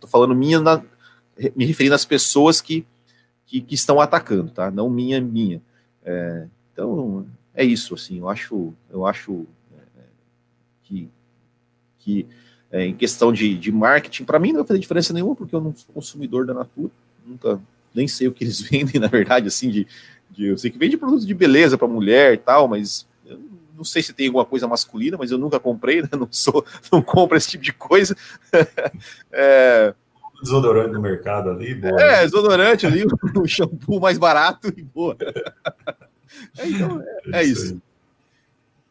tô 0.00 0.08
falando 0.08 0.34
minha, 0.34 0.60
na, 0.60 0.82
me 1.54 1.64
referindo 1.64 1.94
às 1.94 2.04
pessoas 2.04 2.60
que, 2.60 2.84
que, 3.46 3.60
que, 3.60 3.76
estão 3.76 4.00
atacando, 4.00 4.50
tá? 4.50 4.72
Não 4.72 4.90
minha, 4.90 5.20
minha. 5.20 5.62
É, 6.04 6.48
então, 6.72 7.24
é 7.54 7.64
isso, 7.64 7.94
assim, 7.94 8.18
eu 8.18 8.28
acho, 8.28 8.74
eu 8.90 9.06
acho 9.06 9.46
é, 9.96 10.02
que, 10.82 11.08
que 11.98 12.26
é, 12.76 12.84
em 12.84 12.94
questão 12.94 13.32
de, 13.32 13.54
de 13.54 13.72
marketing, 13.72 14.24
para 14.24 14.38
mim 14.38 14.48
não 14.48 14.58
vai 14.58 14.66
fazer 14.66 14.80
diferença 14.80 15.12
nenhuma, 15.14 15.34
porque 15.34 15.54
eu 15.54 15.60
não 15.62 15.74
sou 15.74 15.94
consumidor 15.94 16.44
da 16.44 16.52
Natura, 16.52 16.90
nunca 17.26 17.58
nem 17.94 18.06
sei 18.06 18.28
o 18.28 18.32
que 18.32 18.44
eles 18.44 18.60
vendem, 18.68 19.00
na 19.00 19.06
verdade, 19.06 19.48
assim, 19.48 19.70
de, 19.70 19.86
de 20.30 20.48
eu 20.48 20.58
sei 20.58 20.70
que 20.70 20.76
vende 20.76 20.98
produtos 20.98 21.26
de 21.26 21.32
beleza 21.32 21.78
para 21.78 21.88
mulher 21.88 22.34
e 22.34 22.36
tal, 22.36 22.68
mas 22.68 23.06
eu 23.24 23.40
não 23.74 23.82
sei 23.82 24.02
se 24.02 24.12
tem 24.12 24.26
alguma 24.26 24.44
coisa 24.44 24.68
masculina, 24.68 25.16
mas 25.16 25.30
eu 25.30 25.38
nunca 25.38 25.58
comprei, 25.58 26.02
né? 26.04 26.08
não 26.12 26.28
sou, 26.30 26.64
não 26.92 27.00
compro 27.00 27.38
esse 27.38 27.48
tipo 27.48 27.64
de 27.64 27.72
coisa. 27.72 28.14
é, 29.32 29.94
desodorante 30.42 30.92
no 30.92 31.00
mercado 31.00 31.48
ali, 31.48 31.74
boa. 31.74 31.98
É, 31.98 32.24
desodorante 32.24 32.86
ali, 32.86 33.04
o 33.34 33.46
shampoo 33.48 33.98
mais 33.98 34.18
barato 34.18 34.68
e 34.76 34.82
boa. 34.82 35.16
É, 36.58 36.68
então, 36.68 37.02
é, 37.32 37.40
é 37.40 37.44
isso. 37.44 37.80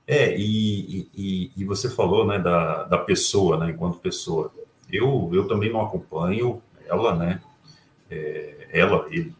É, 0.08 0.38
e, 0.38 1.10
e, 1.16 1.52
e, 1.58 1.66
você 1.66 1.90
falou, 1.90 2.28
né, 2.28 2.38
da, 2.38 2.84
da 2.84 2.98
pessoa, 2.98 3.58
né, 3.58 3.72
enquanto 3.72 3.98
pessoa. 3.98 4.52
Eu, 4.92 5.32
eu 5.34 5.48
também 5.48 5.72
não 5.72 5.82
acompanho 5.82 6.62
ela, 6.88 7.16
né, 7.16 7.42
é, 8.10 8.68
ela, 8.72 9.08
ele. 9.10 9.34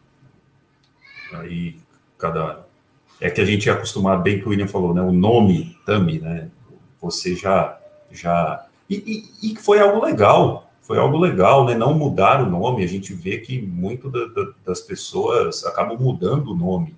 Aí, 1.32 1.76
cada... 2.18 2.66
É 3.20 3.30
que 3.30 3.40
a 3.40 3.44
gente 3.44 3.68
é 3.68 3.72
acostumado, 3.72 4.22
bem 4.22 4.38
que 4.38 4.46
o 4.46 4.50
William 4.50 4.66
falou, 4.66 4.92
né, 4.92 5.00
o 5.00 5.12
nome 5.12 5.78
Tami, 5.86 6.18
né, 6.18 6.50
você 7.00 7.36
já... 7.36 7.78
já 8.10 8.66
e, 8.90 9.30
e, 9.42 9.52
e 9.52 9.56
foi 9.56 9.78
algo 9.78 10.04
legal, 10.04 10.68
foi 10.82 10.98
algo 10.98 11.16
legal, 11.16 11.64
né, 11.64 11.74
não 11.76 11.94
mudar 11.94 12.42
o 12.42 12.50
nome, 12.50 12.82
a 12.82 12.88
gente 12.88 13.14
vê 13.14 13.38
que 13.38 13.62
muito 13.62 14.10
da, 14.10 14.26
da, 14.26 14.52
das 14.64 14.80
pessoas 14.80 15.64
acabam 15.64 15.96
mudando 15.96 16.52
o 16.52 16.56
nome, 16.56 16.94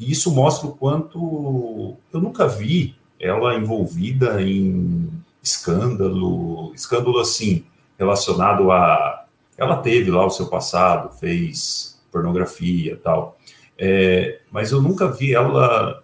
e 0.00 0.10
isso 0.10 0.30
mostra 0.34 0.66
o 0.66 0.72
quanto 0.72 1.94
eu 2.10 2.20
nunca 2.20 2.48
vi 2.48 2.94
ela 3.20 3.54
envolvida 3.54 4.40
em 4.40 5.10
escândalo, 5.42 6.72
escândalo 6.74 7.18
assim, 7.18 7.64
relacionado 7.98 8.72
a. 8.72 9.26
Ela 9.58 9.76
teve 9.76 10.10
lá 10.10 10.24
o 10.24 10.30
seu 10.30 10.46
passado, 10.46 11.14
fez 11.18 12.00
pornografia 12.10 12.98
tal, 13.04 13.36
é, 13.78 14.40
mas 14.50 14.72
eu 14.72 14.80
nunca 14.80 15.06
vi 15.06 15.34
ela 15.34 16.02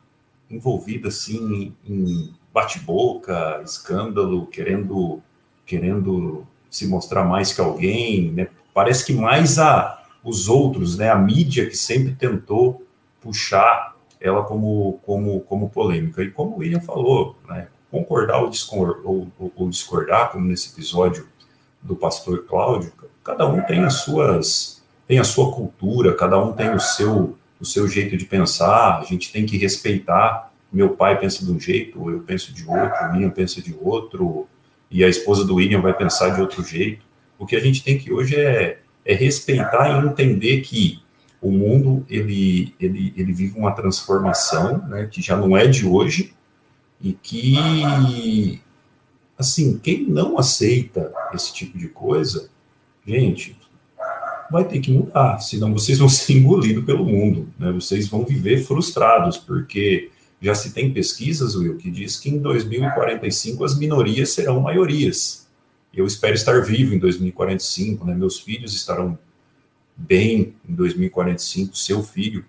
envolvida 0.50 1.08
assim 1.08 1.72
em 1.88 2.30
bate-boca, 2.52 3.62
escândalo, 3.64 4.46
querendo, 4.46 5.22
querendo 5.64 6.46
se 6.70 6.86
mostrar 6.86 7.24
mais 7.24 7.52
que 7.52 7.62
alguém, 7.62 8.30
né? 8.30 8.48
Parece 8.74 9.06
que 9.06 9.14
mais 9.14 9.58
a 9.58 10.04
os 10.22 10.48
outros, 10.48 10.98
né? 10.98 11.08
A 11.08 11.16
mídia 11.16 11.66
que 11.66 11.76
sempre 11.76 12.14
tentou 12.14 12.85
puxar 13.26 13.96
ela 14.20 14.44
como, 14.44 15.00
como, 15.04 15.40
como 15.40 15.68
polêmica. 15.68 16.22
E 16.22 16.30
como 16.30 16.56
o 16.56 16.58
William 16.58 16.80
falou, 16.80 17.36
né, 17.48 17.66
concordar 17.90 18.40
ou, 18.40 18.48
discordar, 18.48 19.00
ou, 19.04 19.26
ou, 19.56 19.68
discordar, 19.68 20.30
como 20.30 20.46
nesse 20.46 20.72
episódio 20.72 21.26
do 21.82 21.96
pastor 21.96 22.44
Cláudio, 22.44 22.92
cada 23.24 23.46
um 23.46 23.60
tem 23.62 23.84
as 23.84 23.94
suas 23.94 24.76
tem 25.08 25.20
a 25.20 25.24
sua 25.24 25.52
cultura, 25.52 26.14
cada 26.14 26.36
um 26.42 26.52
tem 26.52 26.74
o 26.74 26.80
seu 26.80 27.36
o 27.58 27.64
seu 27.64 27.88
jeito 27.88 28.16
de 28.16 28.26
pensar, 28.26 28.98
a 28.98 29.04
gente 29.04 29.32
tem 29.32 29.46
que 29.46 29.56
respeitar. 29.56 30.52
Meu 30.70 30.90
pai 30.90 31.18
pensa 31.18 31.44
de 31.44 31.50
um 31.50 31.58
jeito, 31.58 32.10
eu 32.10 32.20
penso 32.20 32.52
de 32.52 32.66
outro, 32.68 33.06
o 33.06 33.12
William 33.12 33.30
pensa 33.30 33.62
de 33.62 33.74
outro, 33.80 34.46
e 34.90 35.02
a 35.02 35.08
esposa 35.08 35.42
do 35.44 35.54
William 35.54 35.80
vai 35.80 35.94
pensar 35.94 36.30
de 36.30 36.40
outro 36.40 36.62
jeito. 36.62 37.02
O 37.38 37.46
que 37.46 37.56
a 37.56 37.60
gente 37.60 37.82
tem 37.82 37.98
que 37.98 38.12
hoje 38.12 38.36
é, 38.36 38.78
é 39.04 39.14
respeitar 39.14 39.88
e 39.88 40.06
entender 40.06 40.60
que 40.60 41.00
o 41.40 41.50
mundo 41.50 42.04
ele, 42.08 42.74
ele, 42.80 43.12
ele 43.16 43.32
vive 43.32 43.58
uma 43.58 43.72
transformação, 43.72 44.78
né, 44.88 45.08
que 45.10 45.20
já 45.20 45.36
não 45.36 45.56
é 45.56 45.66
de 45.66 45.86
hoje, 45.86 46.32
e 47.00 47.12
que, 47.12 48.60
assim, 49.38 49.78
quem 49.78 50.04
não 50.04 50.38
aceita 50.38 51.12
esse 51.34 51.52
tipo 51.52 51.76
de 51.78 51.88
coisa, 51.88 52.48
gente, 53.06 53.56
vai 54.50 54.64
ter 54.64 54.80
que 54.80 54.90
mudar, 54.90 55.38
senão 55.40 55.72
vocês 55.72 55.98
vão 55.98 56.08
ser 56.08 56.34
engolidos 56.34 56.84
pelo 56.84 57.04
mundo, 57.04 57.48
né, 57.58 57.70
vocês 57.72 58.08
vão 58.08 58.24
viver 58.24 58.64
frustrados, 58.64 59.36
porque 59.36 60.10
já 60.40 60.54
se 60.54 60.72
tem 60.72 60.92
pesquisas, 60.92 61.54
Will, 61.54 61.76
que 61.76 61.90
diz 61.90 62.16
que 62.16 62.28
em 62.28 62.38
2045 62.38 63.64
as 63.64 63.76
minorias 63.78 64.30
serão 64.30 64.60
maiorias. 64.60 65.46
Eu 65.94 66.06
espero 66.06 66.34
estar 66.34 66.60
vivo 66.60 66.94
em 66.94 66.98
2045, 66.98 68.04
né, 68.04 68.14
meus 68.14 68.38
filhos 68.38 68.74
estarão 68.74 69.18
bem 69.96 70.54
em 70.68 70.74
2045, 70.74 71.76
seu 71.76 72.02
filho 72.02 72.44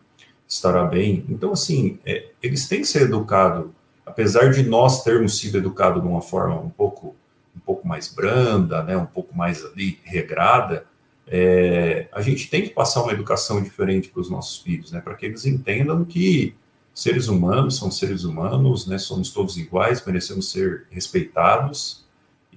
estará 0.48 0.84
bem. 0.84 1.26
Então, 1.30 1.52
assim, 1.54 2.00
é, 2.06 2.28
eles 2.42 2.68
têm 2.68 2.82
que 2.82 2.88
ser 2.88 3.04
educados, 3.04 3.70
apesar 4.06 4.52
de 4.52 4.64
nós 4.64 5.04
termos 5.04 5.38
sido 5.40 5.58
educados 5.58 6.02
de 6.02 6.08
uma 6.08 6.22
forma 6.22 6.60
um 6.60 6.70
pouco, 6.70 7.16
um 7.56 7.60
pouco 7.60 7.88
mais 7.88 8.08
branda, 8.14 8.84
né, 8.84 8.98
um 8.98 9.06
pouco 9.06 9.36
mais 9.36 9.64
ali 9.66 10.00
regrada, 10.04 10.86
é, 11.30 12.08
a 12.12 12.22
gente 12.22 12.50
tem 12.50 12.62
que 12.62 12.70
passar 12.70 13.04
uma 13.04 13.12
educação 13.12 13.62
diferente 13.62 14.10
para 14.10 14.22
os 14.22 14.30
nossos 14.30 14.60
filhos, 14.62 14.92
né, 14.92 15.02
para 15.02 15.16
que 15.16 15.26
eles 15.26 15.46
entendam 15.46 16.06
que 16.06 16.56
seres 16.98 17.28
humanos 17.28 17.78
são 17.78 17.92
seres 17.92 18.24
humanos, 18.24 18.88
né? 18.88 18.98
Somos 18.98 19.30
todos 19.30 19.56
iguais, 19.56 20.04
merecemos 20.04 20.50
ser 20.50 20.88
respeitados. 20.90 22.04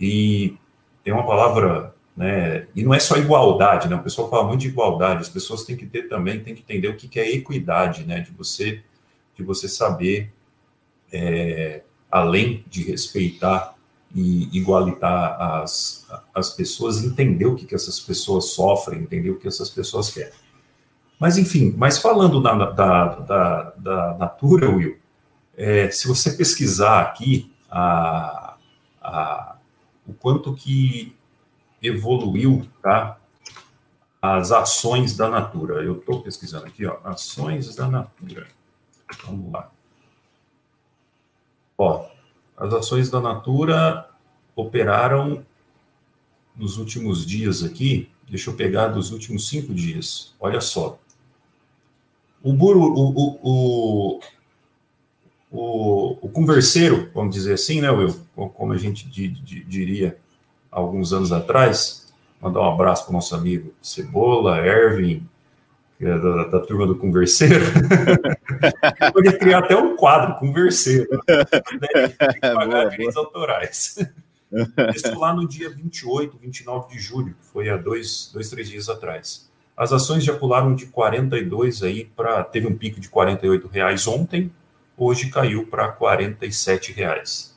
E 0.00 0.56
tem 1.04 1.12
uma 1.12 1.26
palavra, 1.26 1.94
né? 2.17 2.67
E 2.75 2.83
não 2.83 2.93
é 2.93 2.99
só 2.99 3.17
igualdade, 3.17 3.88
né? 3.88 3.97
O 3.97 4.02
pessoal 4.02 4.29
fala 4.29 4.45
muito 4.49 4.61
de 4.61 4.69
igualdade. 4.69 5.23
As 5.23 5.29
pessoas 5.29 5.64
têm 5.64 5.76
que 5.76 5.87
ter 5.87 6.09
também, 6.09 6.40
têm 6.40 6.55
que 6.55 6.62
entender 6.62 6.88
o 6.88 6.97
que 6.97 7.19
é 7.19 7.31
equidade, 7.31 8.05
né? 8.05 8.21
De 8.21 8.31
você, 8.33 8.83
de 9.37 9.43
você 9.43 9.69
saber, 9.69 10.31
é, 11.12 11.83
além 12.11 12.64
de 12.69 12.83
respeitar 12.83 13.75
e 14.14 14.49
igualitar 14.57 15.40
as, 15.40 16.07
as 16.35 16.50
pessoas, 16.50 17.02
entender 17.02 17.47
o 17.47 17.55
que, 17.55 17.64
que 17.64 17.75
essas 17.75 18.00
pessoas 18.00 18.47
sofrem, 18.47 19.00
entender 19.00 19.31
o 19.31 19.38
que 19.38 19.47
essas 19.47 19.71
pessoas 19.71 20.11
querem. 20.11 20.33
Mas, 21.19 21.37
enfim, 21.37 21.75
mas 21.76 21.99
falando 21.99 22.43
da, 22.43 22.55
da, 22.55 23.05
da, 23.14 23.73
da 23.76 24.17
Natura, 24.19 24.71
Will, 24.71 24.97
é, 25.57 25.90
se 25.90 26.09
você 26.09 26.33
pesquisar 26.33 27.02
aqui 27.02 27.52
a, 27.71 28.55
a, 29.00 29.57
o 30.07 30.14
quanto 30.14 30.55
que 30.55 31.14
evoluiu 31.83 32.67
tá, 32.83 33.19
as 34.21 34.53
ações 34.53 35.17
da 35.17 35.29
Natura. 35.29 35.83
Eu 35.83 35.99
estou 35.99 36.23
pesquisando 36.23 36.67
aqui, 36.67 36.87
ó, 36.87 36.99
ações 37.05 37.75
da 37.75 37.89
Natura. 37.89 38.47
Vamos 39.25 39.53
lá. 39.53 39.71
Ó, 41.79 42.07
as 42.57 42.73
ações 42.75 43.09
da 43.09 43.21
Natura 43.21 44.09
operaram 44.55 45.45
nos 46.55 46.77
últimos 46.77 47.25
dias 47.25 47.63
aqui. 47.63 48.09
Deixa 48.29 48.51
eu 48.51 48.55
pegar 48.55 48.89
dos 48.89 49.11
últimos 49.11 49.49
cinco 49.49 49.73
dias. 49.73 50.35
Olha 50.39 50.61
só. 50.61 50.99
O, 52.43 52.53
buro, 52.53 52.81
o, 52.81 53.39
o, 53.43 54.21
o, 55.51 56.19
o, 56.23 56.29
converseiro, 56.29 57.11
vamos 57.15 57.35
dizer 57.35 57.55
assim, 57.55 57.81
né, 57.81 57.91
Will? 57.91 58.15
Como 58.35 58.73
a 58.73 58.79
gente 58.79 59.07
diria 59.09 60.17
alguns 60.71 61.12
anos 61.12 61.33
atrás, 61.33 62.07
mandar 62.41 62.61
um 62.61 62.73
abraço 62.73 63.05
para 63.05 63.11
o 63.11 63.15
nosso 63.15 63.35
amigo 63.35 63.73
Cebola, 63.83 64.59
Ervin, 64.59 65.27
que 65.99 66.07
é 66.07 66.19
da, 66.19 66.45
da 66.45 66.61
turma 66.61 66.87
do 66.87 66.95
converseiro. 66.95 67.65
Podia 69.12 69.37
criar 69.39 69.59
até 69.59 69.77
um 69.77 69.97
quadro, 69.97 70.37
converseiro. 70.37 71.09
Né? 71.11 71.45
Tem 72.19 72.33
que 72.33 72.41
pagar 72.41 72.89
direitos 72.89 73.17
autorais. 73.17 73.99
Isso 74.95 75.19
lá 75.19 75.35
no 75.35 75.47
dia 75.47 75.71
28, 75.71 76.39
29 76.41 76.93
de 76.93 76.99
julho, 76.99 77.35
foi 77.53 77.69
há 77.69 77.77
dois, 77.77 78.31
dois 78.33 78.49
três 78.49 78.69
dias 78.69 78.89
atrás. 78.89 79.49
As 79.77 79.93
ações 79.93 80.25
já 80.25 80.35
pularam 80.35 80.75
de 80.75 80.87
42 80.87 81.83
aí 81.83 82.05
para 82.05 82.43
teve 82.45 82.67
um 82.67 82.77
pico 82.77 83.00
de 83.00 83.09
48 83.09 83.69
reais 83.69 84.07
ontem, 84.07 84.50
hoje 84.97 85.31
caiu 85.31 85.67
para 85.67 85.89
47 85.89 86.93
reais. 86.93 87.50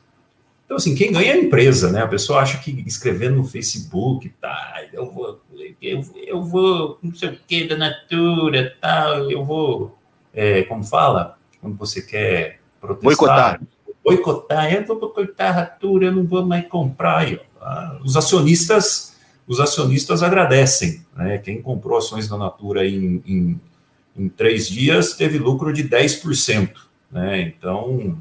Então 0.74 0.80
assim, 0.80 0.96
quem 0.96 1.12
ganha 1.12 1.34
é 1.34 1.36
a 1.36 1.38
empresa, 1.38 1.92
né? 1.92 2.02
A 2.02 2.08
pessoa 2.08 2.40
acha 2.40 2.58
que 2.58 2.84
escrevendo 2.88 3.36
no 3.36 3.44
Facebook, 3.44 4.28
tá, 4.42 4.82
eu 4.92 5.06
vou, 5.06 5.40
eu, 5.80 6.04
eu 6.26 6.44
vou, 6.44 6.98
não 7.04 7.14
sei 7.14 7.30
o 7.30 7.40
que 7.48 7.68
da 7.68 7.78
Natura, 7.78 8.76
tal, 8.82 9.30
eu 9.30 9.46
vou, 9.46 9.96
é, 10.34 10.64
como 10.64 10.84
fala, 10.84 11.38
quando 11.62 11.78
você 11.78 12.02
quer 12.02 12.60
protestar, 12.82 13.04
boicotar, 13.04 13.62
boicotar, 14.04 14.74
eu 14.74 14.84
vou 14.88 15.00
boicotar 15.00 15.56
a 15.56 15.62
Natura, 15.62 16.08
eu 16.08 16.12
não 16.12 16.26
vou 16.26 16.44
mais 16.44 16.68
comprar. 16.68 17.20
Aí, 17.20 17.40
ó, 17.62 18.04
os 18.04 18.18
acionistas 18.18 19.14
os 19.48 19.60
acionistas 19.60 20.24
agradecem. 20.24 21.06
Né? 21.16 21.38
Quem 21.38 21.62
comprou 21.62 22.00
ações 22.00 22.28
da 22.28 22.38
Natura 22.38 22.88
em, 22.88 23.22
em, 23.28 23.62
em 24.18 24.28
três 24.28 24.68
dias 24.68 25.14
teve 25.14 25.38
lucro 25.38 25.72
de 25.72 25.84
10%. 25.84 26.72
Né? 27.12 27.42
Então, 27.42 28.18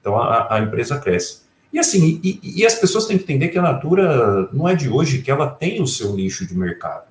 então 0.00 0.20
a, 0.20 0.54
a 0.54 0.60
empresa 0.60 0.98
cresce. 0.98 1.43
E 1.74 1.78
assim, 1.80 2.20
e, 2.22 2.38
e, 2.40 2.64
as 2.64 2.76
pessoas 2.76 3.04
têm 3.04 3.18
que 3.18 3.24
entender 3.24 3.48
que 3.48 3.58
a 3.58 3.62
Natura 3.62 4.48
não 4.52 4.68
é 4.68 4.76
de 4.76 4.88
hoje 4.88 5.22
que 5.22 5.28
ela 5.28 5.48
tem 5.48 5.82
o 5.82 5.88
seu 5.88 6.14
nicho 6.14 6.46
de 6.46 6.56
mercado, 6.56 7.06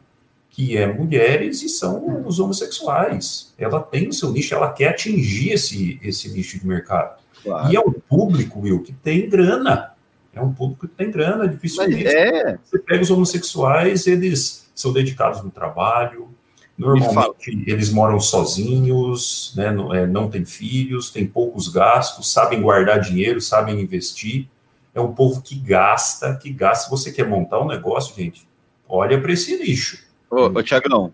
que 0.49 0.77
é 0.77 0.87
mulheres 0.87 1.61
e 1.61 1.67
são 1.67 2.25
os 2.25 2.39
homossexuais. 2.39 3.53
Ela 3.57 3.81
tem 3.81 4.07
o 4.07 4.13
seu 4.13 4.31
nicho, 4.31 4.55
ela 4.55 4.71
quer 4.71 4.91
atingir 4.91 5.51
esse, 5.51 5.99
esse 6.01 6.29
nicho 6.29 6.57
de 6.57 6.65
mercado. 6.65 7.19
Claro. 7.43 7.73
E 7.73 7.75
é 7.75 7.79
um 7.81 7.91
público, 7.91 8.61
Will, 8.61 8.81
que 8.81 8.93
tem 8.93 9.29
grana. 9.29 9.91
É 10.33 10.41
um 10.41 10.53
público 10.53 10.87
que 10.87 10.95
tem 10.95 11.11
grana, 11.11 11.45
dificilmente. 11.45 12.07
É. 12.07 12.57
Você 12.63 12.79
pega 12.79 13.03
os 13.03 13.11
homossexuais, 13.11 14.07
eles 14.07 14.65
são 14.73 14.93
dedicados 14.93 15.43
no 15.43 15.51
trabalho, 15.51 16.29
normalmente 16.77 17.65
eles 17.67 17.89
moram 17.89 18.17
sozinhos, 18.21 19.53
né, 19.57 19.71
não, 19.71 19.93
é, 19.93 20.07
não 20.07 20.29
têm 20.29 20.45
filhos, 20.45 21.11
têm 21.11 21.27
poucos 21.27 21.67
gastos, 21.67 22.31
sabem 22.31 22.61
guardar 22.61 23.01
dinheiro, 23.01 23.41
sabem 23.41 23.81
investir. 23.81 24.47
É 24.93 25.01
um 25.01 25.13
povo 25.13 25.41
que 25.41 25.55
gasta, 25.55 26.35
que 26.35 26.51
gasta. 26.51 26.85
Se 26.85 26.89
você 26.89 27.11
quer 27.11 27.27
montar 27.27 27.59
um 27.59 27.67
negócio, 27.67 28.15
gente, 28.15 28.47
olha 28.87 29.19
para 29.19 29.33
esse 29.33 29.57
lixo. 29.57 30.03
Ô, 30.29 30.45
ô 30.45 30.63
Tiagão, 30.63 31.13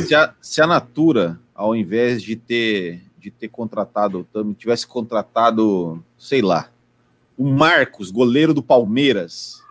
se 0.00 0.14
a, 0.14 0.34
se 0.40 0.60
a 0.60 0.66
Natura, 0.66 1.38
ao 1.54 1.74
invés 1.74 2.22
de 2.22 2.36
ter, 2.36 3.02
de 3.18 3.30
ter 3.30 3.48
contratado, 3.48 4.26
tivesse 4.58 4.86
contratado, 4.86 6.02
sei 6.18 6.42
lá, 6.42 6.68
o 7.36 7.44
Marcos, 7.48 8.10
goleiro 8.10 8.54
do 8.54 8.62
Palmeiras. 8.62 9.62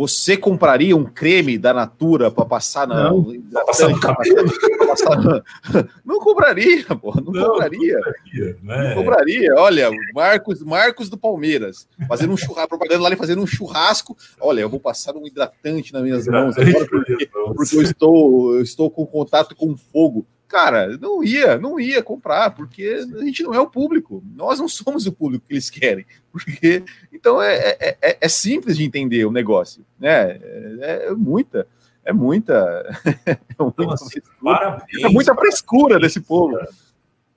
Você 0.00 0.34
compraria 0.34 0.96
um 0.96 1.04
creme 1.04 1.58
da 1.58 1.74
Natura 1.74 2.30
para 2.30 2.46
passar 2.46 2.88
na. 2.88 3.10
Não, 3.10 3.22
passar 3.66 3.90
no 3.90 4.00
cabelo? 4.00 4.50
Não 6.02 6.18
compraria, 6.18 6.84
pô, 6.96 7.14
não, 7.14 7.32
não 7.32 7.50
compraria. 7.50 7.94
Não 7.94 8.02
compraria, 8.02 8.58
né? 8.62 8.88
não 8.88 8.94
compraria. 8.94 9.54
Olha, 9.56 9.90
Marcos, 10.12 10.62
Marcos 10.62 11.08
do 11.08 11.16
Palmeiras, 11.16 11.86
fazendo 12.08 12.32
um 12.32 12.36
churrasco, 12.36 12.68
propaganda 12.68 13.08
lá, 13.08 13.16
fazendo 13.16 13.42
um 13.42 13.46
churrasco. 13.46 14.16
Olha, 14.40 14.62
eu 14.62 14.68
vou 14.68 14.80
passar 14.80 15.14
um 15.14 15.26
hidratante 15.26 15.92
nas 15.92 16.02
minhas 16.02 16.26
mãos 16.26 16.58
agora 16.58 16.86
porque, 16.86 17.28
porque 17.54 17.76
eu, 17.76 17.82
estou, 17.82 18.54
eu 18.56 18.62
estou 18.62 18.90
com 18.90 19.06
contato 19.06 19.54
com 19.54 19.76
fogo 19.76 20.26
cara, 20.50 20.98
não 20.98 21.22
ia, 21.22 21.56
não 21.56 21.78
ia 21.78 22.02
comprar, 22.02 22.50
porque 22.50 23.06
a 23.16 23.24
gente 23.24 23.44
não 23.44 23.54
é 23.54 23.60
o 23.60 23.70
público. 23.70 24.22
Nós 24.34 24.58
não 24.58 24.68
somos 24.68 25.06
o 25.06 25.12
público 25.12 25.44
que 25.46 25.54
eles 25.54 25.70
querem. 25.70 26.04
Porque 26.32 26.84
então 27.12 27.42
é, 27.42 27.76
é, 27.80 27.98
é, 28.00 28.18
é 28.20 28.28
simples 28.28 28.76
de 28.76 28.84
entender 28.84 29.24
o 29.24 29.32
negócio, 29.32 29.84
né? 29.98 30.38
É, 30.80 31.06
é 31.08 31.10
muita, 31.10 31.66
é 32.04 32.12
muita, 32.12 32.54
é 33.26 33.36
muita, 33.58 33.82
então, 33.82 33.90
assim, 33.90 34.20
parabéns, 34.40 35.04
é 35.04 35.08
muita 35.08 35.34
frescura 35.34 35.98
desse 35.98 36.20
povo. 36.20 36.56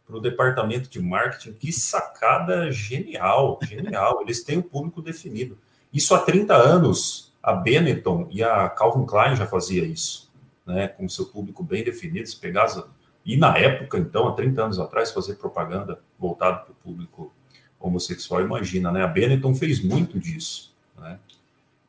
Para 0.05 0.15
o 0.15 0.19
departamento 0.19 0.87
de 0.89 1.01
marketing, 1.01 1.53
que 1.53 1.71
sacada 1.71 2.71
genial, 2.71 3.57
genial. 3.63 4.21
Eles 4.21 4.43
têm 4.43 4.59
o 4.59 4.63
público 4.63 5.01
definido. 5.01 5.57
Isso 5.91 6.13
há 6.13 6.19
30 6.19 6.53
anos, 6.55 7.33
a 7.41 7.53
Benetton 7.53 8.27
e 8.29 8.43
a 8.43 8.69
Calvin 8.69 9.07
Klein 9.07 9.35
já 9.35 9.47
fazia 9.47 9.83
isso, 9.83 10.31
né? 10.67 10.87
Com 10.87 11.09
seu 11.09 11.25
público 11.25 11.63
bem 11.63 11.83
definido, 11.83 12.29
se 12.29 12.35
pegar 12.35 12.65
as 12.65 12.77
e 13.25 13.37
na 13.37 13.57
época, 13.57 13.97
então, 13.97 14.27
há 14.27 14.33
30 14.33 14.63
anos 14.63 14.79
atrás, 14.79 15.11
fazer 15.11 15.35
propaganda 15.35 15.99
voltada 16.19 16.57
para 16.57 16.71
o 16.71 16.75
público 16.75 17.33
homossexual, 17.79 18.41
imagina, 18.41 18.91
né? 18.91 19.03
A 19.03 19.07
Benetton 19.07 19.55
fez 19.55 19.81
muito 19.81 20.19
disso, 20.19 20.71
né? 20.97 21.17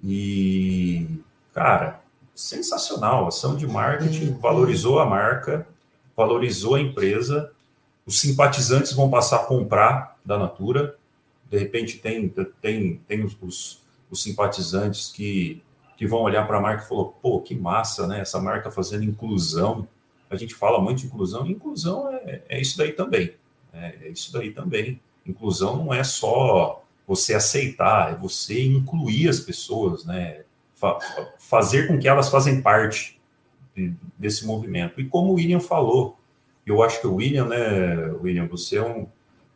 E, 0.02 1.06
cara, 1.52 2.00
sensacional, 2.34 3.26
ação 3.26 3.56
de 3.56 3.66
marketing, 3.66 4.28
uhum. 4.28 4.38
valorizou 4.38 4.98
a 4.98 5.06
marca, 5.06 5.66
valorizou 6.16 6.74
a 6.74 6.80
empresa, 6.80 7.50
os 8.06 8.20
simpatizantes 8.20 8.92
vão 8.92 9.10
passar 9.10 9.36
a 9.36 9.44
comprar 9.44 10.16
da 10.24 10.38
Natura, 10.38 10.94
de 11.50 11.58
repente 11.58 11.98
tem, 11.98 12.28
tem, 12.60 13.00
tem 13.08 13.24
os, 13.24 13.36
os, 13.40 13.80
os 14.10 14.22
simpatizantes 14.22 15.10
que, 15.10 15.62
que 15.96 16.06
vão 16.06 16.20
olhar 16.20 16.46
para 16.46 16.58
a 16.58 16.60
marca 16.60 16.84
e 16.84 16.88
falar, 16.88 17.04
pô, 17.04 17.40
que 17.40 17.54
massa, 17.54 18.06
né? 18.06 18.20
Essa 18.20 18.40
marca 18.40 18.70
fazendo 18.70 19.04
inclusão, 19.04 19.86
a 20.30 20.36
gente 20.36 20.54
fala 20.54 20.80
muito 20.80 20.98
de 20.98 21.06
inclusão, 21.06 21.46
e 21.46 21.52
inclusão 21.52 22.08
é, 22.12 22.42
é 22.48 22.60
isso 22.60 22.76
daí 22.76 22.92
também. 22.92 23.32
Né? 23.72 23.94
É 24.02 24.08
isso 24.08 24.32
daí 24.32 24.50
também. 24.50 25.00
Inclusão 25.26 25.76
não 25.76 25.92
é 25.92 26.04
só 26.04 26.82
você 27.06 27.34
aceitar, 27.34 28.12
é 28.12 28.16
você 28.16 28.64
incluir 28.64 29.28
as 29.28 29.40
pessoas, 29.40 30.04
né? 30.04 30.42
Fa 30.74 30.98
fazer 31.38 31.86
com 31.86 31.98
que 31.98 32.08
elas 32.08 32.28
fazem 32.28 32.60
parte 32.60 33.18
de, 33.76 33.92
desse 34.18 34.46
movimento. 34.46 35.00
E 35.00 35.04
como 35.04 35.30
o 35.30 35.34
William 35.34 35.60
falou, 35.60 36.18
eu 36.66 36.82
acho 36.82 37.00
que 37.00 37.06
o 37.06 37.16
William, 37.16 37.46
né, 37.46 38.10
William, 38.22 38.46
você 38.46 38.76
é 38.76 38.82
um, 38.82 39.06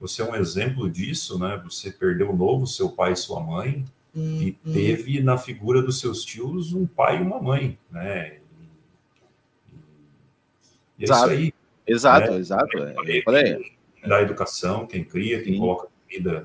você 0.01 0.23
é 0.23 0.25
um 0.25 0.35
exemplo 0.35 0.91
disso, 0.91 1.39
né? 1.39 1.61
Você 1.65 1.91
perdeu 1.91 2.35
novo 2.35 2.67
seu 2.67 2.91
pai 2.91 3.13
e 3.13 3.17
sua 3.17 3.41
mãe, 3.41 3.85
e 4.15 4.57
hum. 4.65 4.73
teve 4.73 5.21
na 5.21 5.39
figura 5.39 5.83
dos 5.83 6.01
seus 6.01 6.25
tios 6.25 6.73
um 6.73 6.87
pai 6.87 7.19
e 7.19 7.23
uma 7.23 7.41
mãe, 7.41 7.79
né? 7.91 8.39
E 10.99 11.03
é 11.03 11.05
exato. 11.05 11.33
isso 11.33 11.41
aí. 11.41 11.55
Exato, 11.87 12.31
né? 12.33 12.39
exato. 12.39 12.79
É, 12.79 13.23
falei, 13.23 13.73
da 14.07 14.23
educação, 14.23 14.87
quem 14.87 15.05
cria, 15.05 15.43
quem 15.43 15.55
Sim. 15.55 15.59
coloca 15.59 15.89
comida 16.05 16.45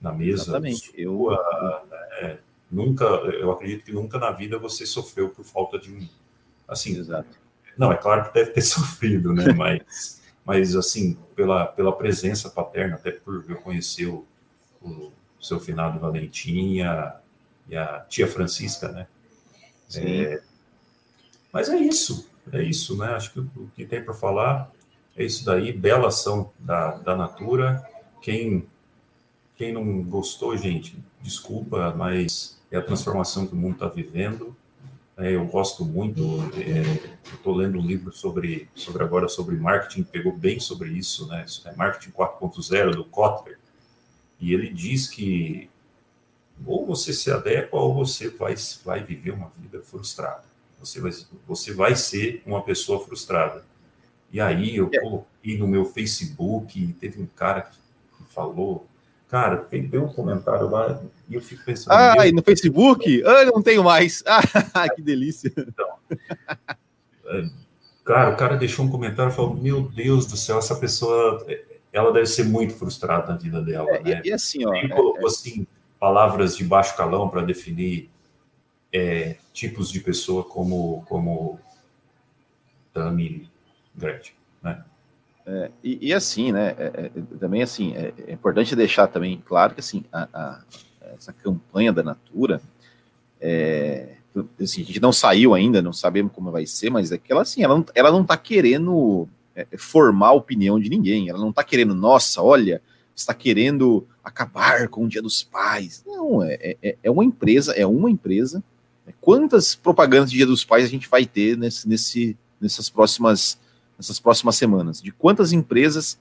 na 0.00 0.12
mesa. 0.12 0.42
Exatamente. 0.42 0.86
Sua, 0.86 0.94
eu 0.96 1.88
né? 2.22 2.38
nunca, 2.70 3.04
eu 3.04 3.50
acredito 3.50 3.84
que 3.84 3.92
nunca 3.92 4.18
na 4.18 4.30
vida 4.30 4.58
você 4.58 4.86
sofreu 4.86 5.30
por 5.30 5.44
falta 5.44 5.78
de 5.78 5.90
um, 5.90 6.08
assim. 6.68 6.96
Exato. 6.96 7.28
Não, 7.76 7.92
é 7.92 7.96
claro 7.96 8.24
que 8.26 8.34
deve 8.34 8.50
ter 8.50 8.62
sofrido, 8.62 9.32
né? 9.32 9.52
Mas 9.52 10.16
mas 10.46 10.76
assim, 10.76 11.18
pela, 11.34 11.66
pela 11.66 11.94
presença 11.94 12.48
paterna, 12.48 12.94
até 12.94 13.10
por 13.10 13.44
eu 13.48 13.56
conhecer 13.56 14.06
o, 14.06 14.24
o 14.80 15.12
seu 15.40 15.58
finado 15.58 15.98
Valentim 15.98 16.76
e 16.76 16.82
a, 16.82 17.20
e 17.68 17.76
a 17.76 18.06
tia 18.08 18.28
Francisca, 18.28 18.88
né? 18.92 19.08
É, 19.96 20.40
mas 21.52 21.68
é 21.68 21.76
isso, 21.76 22.30
é 22.52 22.62
isso, 22.62 22.96
né? 22.96 23.08
Acho 23.08 23.32
que 23.32 23.40
o 23.40 23.70
que 23.74 23.84
tem 23.84 24.02
para 24.02 24.14
falar 24.14 24.70
é 25.16 25.24
isso 25.24 25.44
daí, 25.44 25.72
bela 25.72 26.08
ação 26.08 26.50
da, 26.58 26.92
da 26.92 27.16
Natura. 27.16 27.82
Quem, 28.20 28.66
quem 29.56 29.72
não 29.72 30.02
gostou, 30.02 30.56
gente, 30.56 30.96
desculpa, 31.22 31.94
mas 31.96 32.58
é 32.70 32.76
a 32.76 32.82
transformação 32.82 33.46
que 33.46 33.54
o 33.54 33.56
mundo 33.56 33.74
está 33.74 33.88
vivendo. 33.88 34.54
É, 35.16 35.34
eu 35.34 35.46
gosto 35.46 35.82
muito, 35.84 36.20
é, 36.56 37.16
estou 37.32 37.54
lendo 37.54 37.78
um 37.78 37.86
livro 37.86 38.12
sobre, 38.12 38.68
sobre 38.74 39.02
agora 39.02 39.28
sobre 39.28 39.56
marketing, 39.56 40.02
pegou 40.02 40.36
bem 40.36 40.60
sobre 40.60 40.90
isso, 40.90 41.26
né? 41.28 41.46
É 41.64 41.74
marketing 41.74 42.10
4.0 42.10 42.94
do 42.94 43.04
Kotler, 43.04 43.58
e 44.38 44.52
ele 44.52 44.68
diz 44.68 45.08
que 45.08 45.70
ou 46.64 46.86
você 46.86 47.12
se 47.12 47.30
adequa 47.30 47.78
ou 47.78 47.94
você 47.94 48.28
vai, 48.28 48.54
vai 48.84 49.02
viver 49.02 49.32
uma 49.32 49.50
vida 49.58 49.80
frustrada. 49.82 50.44
Você 50.80 51.00
vai, 51.00 51.12
você 51.46 51.72
vai 51.72 51.96
ser 51.96 52.42
uma 52.46 52.62
pessoa 52.62 53.04
frustrada. 53.04 53.64
E 54.32 54.40
aí 54.40 54.76
eu 54.76 54.90
é. 54.92 55.00
coloquei 55.00 55.58
no 55.58 55.66
meu 55.66 55.84
Facebook, 55.84 56.94
teve 57.00 57.20
um 57.20 57.26
cara 57.26 57.62
que 57.62 57.76
falou 58.34 58.86
Cara, 59.28 59.56
tem, 59.56 59.90
um 59.94 60.08
comentário 60.08 60.70
lá 60.70 61.00
e 61.28 61.34
eu 61.34 61.40
fico 61.40 61.64
pensando. 61.64 61.92
Ah, 61.92 62.26
e 62.26 62.32
no 62.32 62.42
Facebook? 62.42 63.22
Ah, 63.26 63.42
eu 63.42 63.52
não 63.52 63.62
tenho 63.62 63.82
mais. 63.82 64.22
Ah, 64.72 64.88
que 64.88 65.02
delícia. 65.02 65.52
Então, 65.56 65.88
é, 67.26 67.48
cara, 68.04 68.30
o 68.30 68.36
cara 68.36 68.56
deixou 68.56 68.84
um 68.84 68.90
comentário 68.90 69.32
e 69.32 69.34
falou: 69.34 69.56
Meu 69.56 69.82
Deus 69.82 70.26
do 70.26 70.36
céu, 70.36 70.58
essa 70.58 70.76
pessoa, 70.76 71.44
ela 71.92 72.12
deve 72.12 72.26
ser 72.26 72.44
muito 72.44 72.74
frustrada 72.74 73.32
na 73.32 73.36
vida 73.36 73.60
dela. 73.60 73.90
É, 73.90 74.02
né? 74.02 74.22
E, 74.24 74.28
e 74.28 74.32
assim, 74.32 74.64
ó. 74.64 74.74
Ele 74.74 74.90
colocou 74.90 75.24
é, 75.24 75.26
assim, 75.26 75.66
palavras 75.98 76.56
de 76.56 76.62
baixo 76.62 76.96
calão 76.96 77.28
para 77.28 77.42
definir 77.42 78.08
é, 78.92 79.36
tipos 79.52 79.90
de 79.90 80.00
pessoa 80.00 80.44
como, 80.44 81.04
como 81.08 81.58
Tami 82.92 83.48
Gretchen, 83.94 84.34
né? 84.62 84.84
É, 85.46 85.70
e, 85.82 86.08
e, 86.08 86.12
assim, 86.12 86.50
né? 86.50 86.74
É, 86.76 87.10
é, 87.16 87.38
também 87.38 87.62
assim, 87.62 87.94
é, 87.94 88.12
é, 88.26 88.32
importante 88.32 88.74
deixar 88.74 89.06
também 89.06 89.40
claro 89.44 89.74
que 89.74 89.80
assim, 89.80 90.04
a, 90.12 90.28
a, 90.32 90.62
essa 91.14 91.32
campanha 91.32 91.92
da 91.92 92.02
Natura, 92.02 92.60
é, 93.40 94.16
assim, 94.60 94.82
a 94.82 94.84
gente 94.84 95.00
não 95.00 95.12
saiu 95.12 95.54
ainda, 95.54 95.80
não 95.80 95.92
sabemos 95.92 96.32
como 96.32 96.50
vai 96.50 96.66
ser, 96.66 96.90
mas 96.90 97.12
é 97.12 97.18
que 97.18 97.30
ela 97.30 97.42
assim, 97.42 97.62
ela 97.62 97.76
não, 97.76 97.84
ela 97.94 98.10
não 98.10 98.24
tá 98.24 98.36
querendo 98.36 99.28
formar 99.78 100.28
a 100.28 100.32
opinião 100.32 100.78
de 100.78 100.90
ninguém, 100.90 101.30
ela 101.30 101.38
não 101.38 101.50
tá 101.50 101.64
querendo, 101.64 101.94
nossa, 101.94 102.42
olha, 102.42 102.82
está 103.14 103.32
querendo 103.32 104.06
acabar 104.22 104.88
com 104.88 105.04
o 105.04 105.08
Dia 105.08 105.22
dos 105.22 105.42
Pais. 105.42 106.02
Não, 106.06 106.42
é, 106.42 106.76
é, 106.82 106.96
é 107.02 107.10
uma 107.10 107.24
empresa, 107.24 107.72
é 107.72 107.86
uma 107.86 108.10
empresa. 108.10 108.62
Quantas 109.20 109.74
propagandas 109.74 110.30
de 110.30 110.36
Dia 110.36 110.46
dos 110.46 110.64
Pais 110.64 110.84
a 110.84 110.88
gente 110.88 111.08
vai 111.08 111.24
ter 111.24 111.56
nesse, 111.56 111.88
nesse, 111.88 112.36
nessas 112.60 112.88
próximas 112.88 113.58
nessas 113.98 114.20
próximas 114.20 114.56
semanas, 114.56 115.00
de 115.00 115.10
quantas 115.10 115.52
empresas 115.52 116.18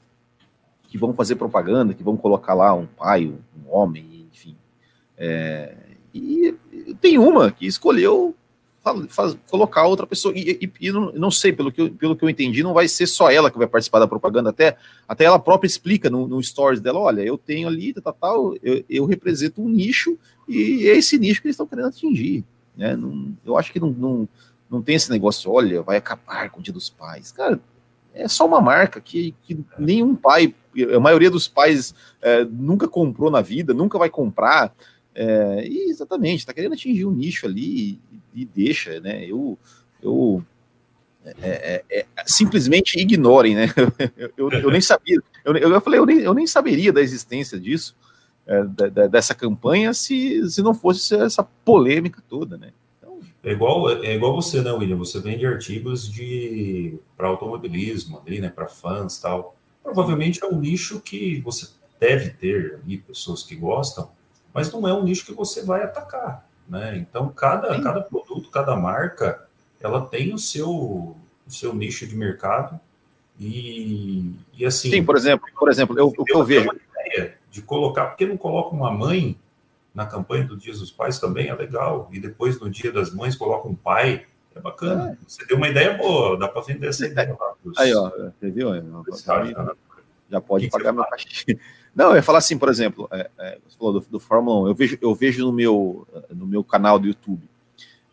que 0.87 0.97
vão 0.97 1.13
fazer 1.13 1.35
propaganda, 1.35 1.93
que 1.93 2.03
vão 2.03 2.15
colocar 2.15 2.53
lá 2.53 2.73
um 2.73 2.85
pai, 2.85 3.25
um 3.25 3.69
homem, 3.69 4.27
enfim. 4.31 4.55
É, 5.17 5.75
e 6.13 6.55
tem 7.01 7.17
uma 7.17 7.51
que 7.51 7.65
escolheu 7.65 8.33
faz, 9.09 9.35
colocar 9.49 9.87
outra 9.87 10.05
pessoa, 10.05 10.31
e, 10.37 10.59
e, 10.61 10.71
e 10.79 10.91
não, 10.91 11.11
não, 11.13 11.31
sei, 11.31 11.51
pelo 11.51 11.71
que, 11.71 11.81
eu, 11.81 11.91
pelo 11.91 12.15
que 12.15 12.23
eu 12.23 12.29
entendi, 12.29 12.61
não 12.61 12.73
vai 12.73 12.87
ser 12.87 13.07
só 13.07 13.31
ela 13.31 13.49
que 13.49 13.57
vai 13.57 13.65
participar 13.65 13.97
da 13.97 14.07
propaganda, 14.07 14.51
até, 14.51 14.77
até 15.07 15.23
ela 15.25 15.39
própria 15.39 15.67
explica 15.67 16.07
no, 16.07 16.27
no 16.27 16.41
stories 16.41 16.79
dela, 16.79 16.99
olha, 16.99 17.21
eu 17.21 17.35
tenho 17.35 17.67
ali, 17.67 17.93
tal, 17.93 18.13
tal 18.13 18.55
eu, 18.61 18.85
eu 18.87 19.05
represento 19.05 19.59
um 19.61 19.67
nicho, 19.67 20.17
e 20.47 20.87
é 20.87 20.95
esse 20.95 21.17
nicho 21.17 21.41
que 21.41 21.47
eles 21.47 21.55
estão 21.55 21.65
querendo 21.65 21.87
atingir. 21.87 22.45
Né? 22.77 22.95
Não, 22.95 23.35
eu 23.45 23.57
acho 23.57 23.71
que 23.71 23.79
não, 23.79 23.89
não, 23.89 24.29
não 24.69 24.81
tem 24.81 24.95
esse 24.95 25.09
negócio, 25.09 25.51
olha, 25.51 25.81
vai 25.81 25.97
acabar 25.97 26.49
com 26.49 26.59
o 26.59 26.63
dia 26.63 26.73
dos 26.73 26.89
pais. 26.89 27.31
Cara, 27.31 27.59
é 28.13 28.27
só 28.27 28.45
uma 28.45 28.61
marca 28.61 29.01
que, 29.01 29.35
que 29.43 29.59
nenhum 29.77 30.15
pai, 30.15 30.55
a 30.93 30.99
maioria 30.99 31.29
dos 31.29 31.47
pais 31.47 31.93
é, 32.21 32.45
nunca 32.45 32.87
comprou 32.87 33.29
na 33.29 33.41
vida, 33.41 33.73
nunca 33.73 33.97
vai 33.97 34.09
comprar. 34.09 34.73
É, 35.13 35.67
e 35.67 35.89
exatamente, 35.89 36.39
está 36.39 36.53
querendo 36.53 36.73
atingir 36.73 37.05
um 37.05 37.11
nicho 37.11 37.45
ali 37.45 37.99
e, 38.11 38.41
e 38.41 38.45
deixa, 38.45 38.99
né? 38.99 39.25
Eu, 39.25 39.57
eu 40.01 40.43
é, 41.41 41.83
é, 41.89 41.99
é 41.99 42.05
simplesmente 42.25 42.99
ignorem, 42.99 43.55
né? 43.55 43.67
Eu, 44.17 44.31
eu, 44.37 44.51
eu 44.51 44.71
nem 44.71 44.81
sabia, 44.81 45.19
eu, 45.43 45.55
eu 45.55 45.81
falei, 45.81 45.99
eu 45.99 46.05
nem, 46.05 46.19
eu 46.19 46.33
nem 46.33 46.45
saberia 46.45 46.93
da 46.93 47.01
existência 47.01 47.59
disso, 47.59 47.95
é, 48.47 48.63
da, 48.63 49.07
dessa 49.07 49.33
campanha, 49.33 49.93
se, 49.93 50.49
se 50.49 50.61
não 50.61 50.73
fosse 50.73 51.15
essa 51.15 51.43
polêmica 51.43 52.21
toda, 52.29 52.57
né? 52.57 52.71
É 53.43 53.51
igual, 53.51 53.91
é 54.03 54.15
igual 54.15 54.33
você, 54.33 54.59
né, 54.61 54.71
William? 54.71 54.97
Você 54.97 55.19
vende 55.19 55.45
artigos 55.45 56.11
de 56.11 56.97
para 57.15 57.27
automobilismo 57.27 58.19
ali, 58.25 58.39
né? 58.39 58.49
Para 58.49 58.67
fãs 58.67 59.19
tal. 59.19 59.55
Provavelmente 59.83 60.43
é 60.43 60.47
um 60.47 60.59
nicho 60.59 60.99
que 60.99 61.39
você 61.41 61.67
deve 61.99 62.31
ter 62.31 62.79
ali 62.83 62.97
pessoas 62.97 63.43
que 63.43 63.55
gostam, 63.55 64.09
mas 64.51 64.71
não 64.71 64.87
é 64.87 64.93
um 64.93 65.03
nicho 65.03 65.25
que 65.25 65.33
você 65.33 65.63
vai 65.63 65.83
atacar, 65.83 66.43
né? 66.67 66.97
Então 66.97 67.29
cada, 67.29 67.79
cada 67.81 68.01
produto, 68.01 68.49
cada 68.49 68.75
marca, 68.75 69.47
ela 69.79 70.01
tem 70.01 70.33
o 70.33 70.39
seu, 70.39 70.69
o 70.71 71.15
seu 71.49 71.73
nicho 71.75 72.07
de 72.07 72.15
mercado 72.15 72.79
e, 73.39 74.31
e 74.57 74.65
assim. 74.65 74.89
Sim, 74.89 75.03
por 75.03 75.15
exemplo, 75.15 75.47
por 75.55 75.69
exemplo, 75.69 75.97
eu, 75.99 76.11
eu, 76.17 76.25
eu 76.27 76.43
vejo 76.43 76.69
de 77.55 77.61
colocar, 77.61 78.07
porque 78.07 78.25
não 78.25 78.35
coloca 78.35 78.75
uma 78.75 78.91
mãe 78.91 79.37
na 79.93 80.05
campanha 80.05 80.43
do 80.43 80.57
Dia 80.57 80.73
dos 80.73 80.91
Pais 80.91 81.19
também 81.19 81.47
é 81.47 81.55
legal. 81.55 82.09
E 82.11 82.19
depois 82.19 82.59
no 82.59 82.69
Dia 82.69 82.91
das 82.91 83.13
Mães 83.13 83.33
coloca 83.33 83.65
um 83.65 83.73
pai. 83.73 84.25
É 84.53 84.59
bacana. 84.59 85.11
É. 85.11 85.17
Você 85.25 85.45
deu 85.45 85.55
uma 85.55 85.69
ideia 85.69 85.97
boa, 85.97 86.37
dá 86.37 86.49
para 86.49 86.61
vender 86.61 86.87
essa 86.87 87.05
ideia 87.05 87.33
lá. 87.39 87.53
Pros, 87.63 87.77
Aí, 87.77 87.93
ó, 87.95 88.09
você 88.09 88.51
viu? 88.51 88.71
Já 90.29 90.41
pode 90.41 90.65
que 90.65 90.71
pagar 90.71 90.91
meu 90.91 91.05
cachê. 91.05 91.57
Não, 91.95 92.09
eu 92.09 92.17
ia 92.17 92.23
falar 92.23 92.39
assim, 92.39 92.57
por 92.57 92.67
exemplo, 92.67 93.07
é, 93.09 93.29
é, 93.39 93.57
você 93.65 93.77
falou 93.77 94.01
do, 94.01 94.05
do, 94.09 94.19
Fórmula 94.19 94.63
1, 94.63 94.67
eu 94.67 94.75
vejo, 94.75 94.97
eu 95.01 95.15
vejo 95.15 95.45
no, 95.45 95.53
meu, 95.53 96.05
no 96.29 96.45
meu 96.45 96.61
canal 96.61 96.99
do 96.99 97.07
YouTube. 97.07 97.41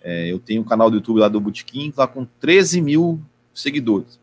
É, 0.00 0.31
eu 0.31 0.38
tenho 0.38 0.62
um 0.62 0.64
canal 0.64 0.88
do 0.88 0.98
YouTube 0.98 1.18
lá 1.18 1.26
do 1.26 1.40
Botequim, 1.40 1.92
lá 1.96 2.07
com 2.07 2.24
13 2.38 2.81
mil 2.81 3.20
seguidores. 3.52 4.20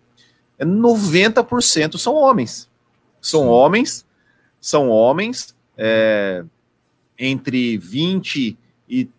É 0.58 0.64
90% 0.64 1.98
são 1.98 2.16
homens. 2.16 2.70
São 3.22 3.42
Sim. 3.42 3.48
homens, 3.48 4.06
são 4.60 4.90
homens, 4.90 5.56
é, 5.78 6.44
entre 7.18 7.78
20 7.78 8.58
e 8.88 9.10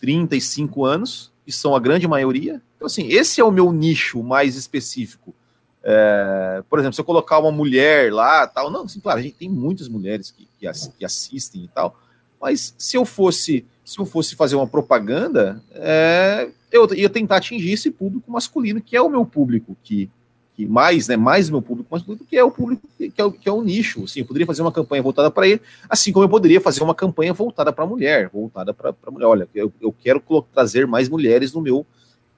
35 0.00 0.84
anos, 0.84 1.32
que 1.44 1.52
são 1.52 1.74
a 1.74 1.80
grande 1.80 2.06
maioria. 2.06 2.60
Então, 2.76 2.86
assim, 2.86 3.06
esse 3.08 3.40
é 3.40 3.44
o 3.44 3.50
meu 3.50 3.72
nicho 3.72 4.22
mais 4.22 4.56
específico. 4.56 5.34
É, 5.82 6.62
por 6.68 6.78
exemplo, 6.78 6.94
se 6.94 7.00
eu 7.00 7.04
colocar 7.04 7.38
uma 7.38 7.52
mulher 7.52 8.12
lá, 8.12 8.46
tal, 8.46 8.70
não, 8.70 8.84
assim, 8.84 9.00
claro, 9.00 9.18
a 9.18 9.22
gente 9.22 9.36
tem 9.36 9.48
muitas 9.48 9.88
mulheres 9.88 10.30
que, 10.30 10.48
que, 10.58 10.66
que 10.98 11.04
assistem 11.04 11.64
e 11.64 11.68
tal, 11.68 11.98
mas 12.40 12.74
se 12.78 12.96
eu 12.96 13.04
fosse 13.04 13.64
se 13.84 13.98
eu 13.98 14.06
fosse 14.06 14.34
fazer 14.34 14.56
uma 14.56 14.66
propaganda, 14.66 15.62
é, 15.72 16.48
eu 16.72 16.92
ia 16.94 17.10
tentar 17.10 17.36
atingir 17.36 17.72
esse 17.72 17.90
público 17.90 18.32
masculino, 18.32 18.80
que 18.80 18.96
é 18.96 19.02
o 19.02 19.10
meu 19.10 19.26
público 19.26 19.76
que 19.84 20.08
que 20.54 20.66
mais, 20.66 21.08
né, 21.08 21.16
mais 21.16 21.50
meu 21.50 21.60
público 21.60 21.88
masculino, 21.90 22.24
que 22.24 22.36
é 22.36 22.44
o 22.44 22.50
público 22.50 22.86
que 22.96 23.12
é 23.20 23.24
o, 23.24 23.32
que 23.32 23.48
é 23.48 23.52
o 23.52 23.62
nicho. 23.62 24.04
Assim, 24.04 24.20
eu 24.20 24.26
poderia 24.26 24.46
fazer 24.46 24.62
uma 24.62 24.70
campanha 24.70 25.02
voltada 25.02 25.30
para 25.30 25.48
ele, 25.48 25.60
assim 25.88 26.12
como 26.12 26.24
eu 26.24 26.28
poderia 26.28 26.60
fazer 26.60 26.82
uma 26.82 26.94
campanha 26.94 27.32
voltada 27.32 27.72
para 27.72 27.84
a 27.84 27.86
mulher, 27.86 28.28
voltada 28.28 28.72
para 28.72 28.94
a 29.04 29.10
mulher. 29.10 29.26
Olha, 29.26 29.48
eu, 29.54 29.72
eu 29.80 29.92
quero 29.92 30.22
trazer 30.52 30.86
mais 30.86 31.08
mulheres 31.08 31.52
no 31.52 31.60
meu, 31.60 31.84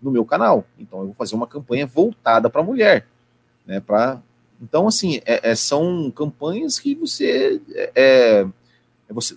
no 0.01 0.11
meu 0.11 0.25
canal. 0.25 0.65
Então 0.79 1.01
eu 1.01 1.07
vou 1.07 1.15
fazer 1.15 1.35
uma 1.35 1.47
campanha 1.47 1.87
voltada 1.87 2.49
para 2.49 2.63
a 2.63 2.65
mulher, 2.65 3.07
né? 3.67 3.81
Para 3.81 4.21
então 4.61 4.89
assim 4.89 5.21
é, 5.27 5.51
é, 5.51 5.55
são 5.55 6.11
campanhas 6.11 6.79
que 6.79 6.95
você 6.95 7.61
é, 7.75 7.93
é 7.95 8.47
você 9.13 9.37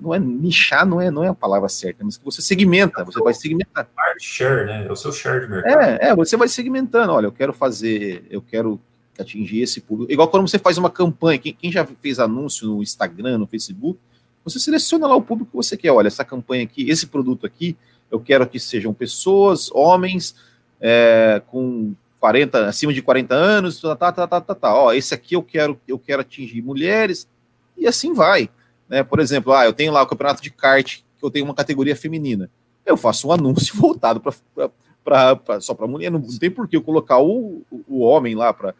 não 0.00 0.14
é 0.14 0.18
nichar, 0.18 0.86
não 0.86 1.00
é, 1.00 1.10
não 1.10 1.24
é 1.24 1.28
a 1.28 1.34
palavra 1.34 1.68
certa, 1.68 2.04
mas 2.04 2.16
que 2.16 2.24
você 2.24 2.40
segmenta, 2.40 3.04
você 3.04 3.20
vai 3.20 3.34
segmentar. 3.34 3.88
Share, 4.20 4.66
né? 4.66 4.86
É 4.86 4.92
o 4.92 4.96
seu 4.96 5.12
share 5.12 5.40
de 5.40 5.50
mercado. 5.50 5.80
É, 5.80 5.98
é, 6.08 6.14
você 6.14 6.36
vai 6.36 6.46
segmentando. 6.46 7.12
Olha, 7.12 7.26
eu 7.26 7.32
quero 7.32 7.52
fazer, 7.52 8.24
eu 8.30 8.40
quero 8.40 8.80
atingir 9.18 9.62
esse 9.62 9.80
público. 9.80 10.12
Igual 10.12 10.28
quando 10.28 10.48
você 10.48 10.58
faz 10.58 10.78
uma 10.78 10.90
campanha, 10.90 11.38
quem, 11.38 11.52
quem 11.52 11.72
já 11.72 11.84
fez 11.84 12.20
anúncio 12.20 12.68
no 12.68 12.82
Instagram, 12.82 13.38
no 13.38 13.46
Facebook, 13.46 13.98
você 14.44 14.60
seleciona 14.60 15.06
lá 15.06 15.16
o 15.16 15.22
público 15.22 15.50
que 15.50 15.56
você 15.56 15.76
quer. 15.76 15.90
Olha, 15.90 16.06
essa 16.06 16.24
campanha 16.24 16.62
aqui, 16.62 16.88
esse 16.88 17.06
produto 17.06 17.46
aqui, 17.46 17.76
eu 18.10 18.20
quero 18.20 18.46
que 18.46 18.60
sejam 18.60 18.94
pessoas, 18.94 19.70
homens, 19.72 20.36
é, 20.80 21.42
com 21.46 21.94
40, 22.20 22.66
acima 22.66 22.92
de 22.92 23.02
40 23.02 23.34
anos, 23.34 23.80
tá, 23.80 23.96
tá, 23.96 24.12
tá, 24.12 24.26
tá, 24.26 24.40
tá, 24.40 24.54
tá. 24.54 24.74
Ó, 24.74 24.92
esse 24.92 25.12
aqui 25.12 25.34
eu 25.34 25.42
quero, 25.42 25.80
eu 25.88 25.98
quero 25.98 26.20
atingir 26.20 26.62
mulheres, 26.62 27.28
e 27.76 27.86
assim 27.86 28.14
vai. 28.14 28.48
Né? 28.94 29.02
Por 29.02 29.18
exemplo, 29.18 29.52
ah, 29.52 29.64
eu 29.64 29.72
tenho 29.72 29.92
lá 29.92 30.00
o 30.02 30.06
campeonato 30.06 30.40
de 30.40 30.50
kart, 30.50 31.00
que 31.18 31.24
eu 31.24 31.28
tenho 31.28 31.44
uma 31.44 31.54
categoria 31.54 31.96
feminina. 31.96 32.48
Eu 32.86 32.96
faço 32.96 33.26
um 33.26 33.32
anúncio 33.32 33.74
voltado 33.76 34.20
para 34.20 35.60
só 35.60 35.74
para 35.74 35.88
mulher. 35.88 36.12
Não, 36.12 36.20
não, 36.20 36.38
tem 36.38 36.48
por 36.48 36.68
que 36.68 36.76
eu 36.76 36.82
colocar 36.82 37.18
o, 37.18 37.62
o 37.88 37.98
homem 37.98 38.36
lá 38.36 38.54
para 38.54 38.72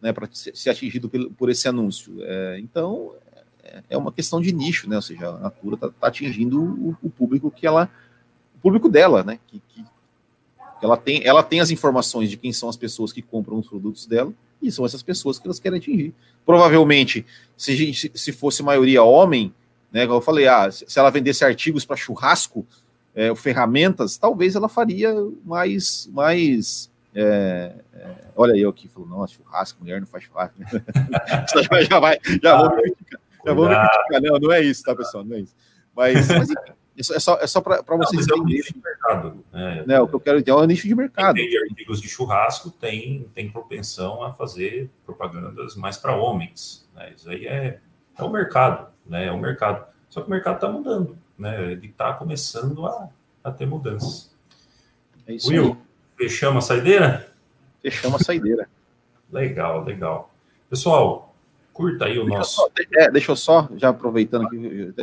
né, 0.00 0.14
ser 0.32 0.70
atingido 0.70 1.08
por, 1.08 1.28
por 1.32 1.50
esse 1.50 1.66
anúncio. 1.66 2.14
É, 2.20 2.60
então, 2.60 3.10
é, 3.64 3.82
é 3.90 3.98
uma 3.98 4.12
questão 4.12 4.40
de 4.40 4.52
nicho, 4.52 4.88
né? 4.88 4.94
Ou 4.94 5.02
seja, 5.02 5.30
a 5.30 5.38
Natura 5.38 5.74
está 5.74 5.88
tá 5.88 6.06
atingindo 6.06 6.62
o, 6.62 6.96
o, 7.02 7.10
público 7.10 7.50
que 7.50 7.66
ela. 7.66 7.90
O 8.54 8.60
público 8.60 8.88
dela, 8.88 9.24
né? 9.24 9.40
Que, 9.48 9.60
que, 9.70 9.84
ela, 10.80 10.96
tem, 10.96 11.20
ela 11.24 11.42
tem 11.42 11.58
as 11.58 11.72
informações 11.72 12.30
de 12.30 12.36
quem 12.36 12.52
são 12.52 12.68
as 12.68 12.76
pessoas 12.76 13.12
que 13.12 13.22
compram 13.22 13.58
os 13.58 13.66
produtos 13.66 14.06
dela, 14.06 14.32
e 14.62 14.70
são 14.70 14.86
essas 14.86 15.02
pessoas 15.02 15.36
que 15.36 15.48
elas 15.48 15.58
querem 15.58 15.80
atingir. 15.80 16.14
Provavelmente, 16.44 17.24
se, 17.56 18.12
se 18.14 18.32
fosse 18.32 18.62
maioria 18.62 19.02
homem, 19.02 19.52
né? 19.94 20.06
Como 20.06 20.18
eu 20.18 20.22
falei, 20.22 20.48
ah, 20.48 20.70
se 20.70 20.98
ela 20.98 21.10
vendesse 21.10 21.44
artigos 21.44 21.84
para 21.84 21.96
churrasco, 21.96 22.66
é, 23.14 23.32
ferramentas, 23.36 24.16
talvez 24.16 24.56
ela 24.56 24.68
faria 24.68 25.14
mais. 25.44 26.10
mais 26.12 26.90
é, 27.14 27.72
é, 27.94 28.10
olha 28.36 28.56
eu 28.56 28.70
aqui, 28.70 28.88
falou, 28.88 29.08
nossa, 29.08 29.34
churrasco, 29.34 29.78
mulher 29.80 30.00
não 30.00 30.06
faz 30.08 30.24
churrasco. 30.24 30.56
já 31.88 32.00
vai, 32.00 32.18
já 32.42 32.56
vou 32.56 32.76
me 32.76 32.82
criticar. 32.82 33.20
Já 33.46 33.54
vou 33.54 33.68
me 33.68 33.74
criticar. 33.74 34.20
Não, 34.20 34.38
não 34.40 34.52
é 34.52 34.60
isso, 34.62 34.82
tá, 34.82 34.96
pessoal? 34.96 35.24
Não 35.24 35.36
é 35.36 35.40
isso. 35.40 35.54
Mas, 35.94 36.28
mas 36.28 36.50
enfim, 36.50 36.72
é 36.98 37.20
só, 37.20 37.38
é 37.40 37.46
só 37.46 37.60
para 37.60 37.96
vocês 37.96 38.26
entenderem. 38.26 38.74
De 39.04 39.14
mercado. 39.14 39.44
Né? 39.52 39.84
né? 39.86 40.00
O 40.00 40.08
que 40.08 40.14
eu 40.14 40.20
quero 40.20 40.40
dizer 40.40 40.50
é 40.50 40.54
um 40.54 40.64
nicho 40.64 40.88
de 40.88 40.94
mercado. 40.94 41.34
Quem 41.34 41.58
artigos 41.58 42.00
de 42.00 42.08
churrasco 42.08 42.70
tem, 42.70 43.28
tem 43.34 43.50
propensão 43.50 44.22
a 44.22 44.32
fazer 44.32 44.90
propagandas 45.04 45.76
mais 45.76 45.96
para 45.96 46.16
homens. 46.16 46.86
Né? 46.94 47.12
Isso 47.16 47.28
aí 47.28 47.46
é, 47.46 47.78
é 48.18 48.24
o 48.24 48.30
mercado, 48.30 48.88
né? 49.06 49.26
É 49.26 49.32
o 49.32 49.38
mercado. 49.38 49.86
Só 50.08 50.20
que 50.20 50.28
o 50.28 50.30
mercado 50.30 50.56
está 50.56 50.68
mudando, 50.68 51.16
né? 51.38 51.72
Ele 51.72 51.86
está 51.86 52.12
começando 52.12 52.86
a, 52.86 53.08
a 53.42 53.50
ter 53.50 53.66
mudanças. 53.66 54.30
É 55.26 55.34
isso 55.34 55.48
Will, 55.48 55.72
aí. 55.72 55.76
fechamos 56.16 56.64
a 56.64 56.68
saideira? 56.68 57.28
Fechamos 57.82 58.20
a 58.20 58.24
saideira. 58.24 58.68
legal, 59.30 59.84
legal. 59.84 60.30
Pessoal, 60.70 61.34
curta 61.72 62.04
aí 62.04 62.18
o 62.18 62.24
deixa 62.24 62.38
nosso. 62.38 62.54
Só, 62.54 62.68
é, 62.94 63.10
deixa 63.10 63.32
eu 63.32 63.36
só, 63.36 63.68
já 63.76 63.88
aproveitando 63.88 64.46
aqui, 64.46 64.94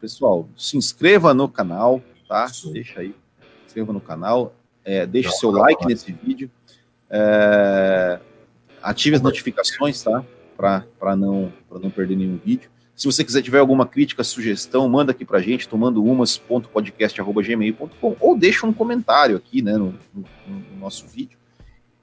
pessoal, 0.00 0.48
se 0.56 0.76
inscreva 0.76 1.32
no 1.32 1.48
canal, 1.48 2.02
tá? 2.28 2.46
Isso. 2.46 2.72
Deixa 2.72 3.00
aí, 3.00 3.14
inscreva 3.70 3.92
no 3.92 4.00
canal, 4.00 4.52
é, 4.84 5.06
deixe 5.06 5.30
seu 5.30 5.52
like 5.52 5.86
nesse 5.86 6.12
vídeo, 6.12 6.50
é, 7.08 8.18
ative 8.82 9.14
as 9.16 9.22
notificações, 9.22 10.02
tá? 10.02 10.22
Para 10.56 10.84
não, 11.16 11.52
não 11.70 11.90
perder 11.90 12.16
nenhum 12.16 12.36
vídeo. 12.36 12.68
Se 12.94 13.06
você 13.06 13.24
quiser 13.24 13.40
tiver 13.40 13.60
alguma 13.60 13.86
crítica, 13.86 14.22
sugestão, 14.22 14.86
manda 14.88 15.12
aqui 15.12 15.24
pra 15.24 15.40
gente, 15.40 15.66
tomando 15.68 16.04
umas.podcast.gmail.com 16.04 18.16
ou 18.20 18.36
deixa 18.36 18.66
um 18.66 18.74
comentário 18.74 19.38
aqui, 19.38 19.62
né, 19.62 19.72
no, 19.72 19.94
no, 20.12 20.24
no, 20.46 20.76
nosso 20.78 21.06
vídeo. 21.06 21.38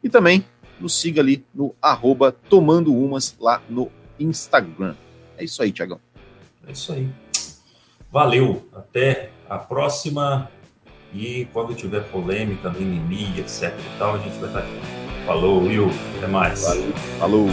E 0.03 0.09
também 0.09 0.43
nos 0.79 0.99
siga 0.99 1.21
ali 1.21 1.45
no 1.53 1.75
arroba 1.79 2.31
tomando 2.31 2.95
umas 2.95 3.35
lá 3.39 3.61
no 3.69 3.91
Instagram. 4.19 4.95
É 5.37 5.43
isso 5.43 5.61
aí, 5.61 5.71
Tiagão. 5.71 5.99
É 6.67 6.71
isso 6.71 6.91
aí. 6.91 7.07
Valeu. 8.11 8.67
Até 8.73 9.29
a 9.47 9.59
próxima. 9.59 10.49
E 11.13 11.47
quando 11.53 11.73
tiver 11.73 12.01
polêmica, 12.09 12.69
mimimi, 12.69 13.39
etc 13.39 13.73
e 13.73 13.97
tal, 13.97 14.15
a 14.15 14.17
gente 14.17 14.37
vai 14.39 14.49
estar 14.49 14.59
aqui. 14.59 14.79
Falou, 15.25 15.63
Will. 15.63 15.89
Até 16.17 16.27
mais. 16.27 16.61
Valeu. 16.61 16.93
Falou. 17.19 17.47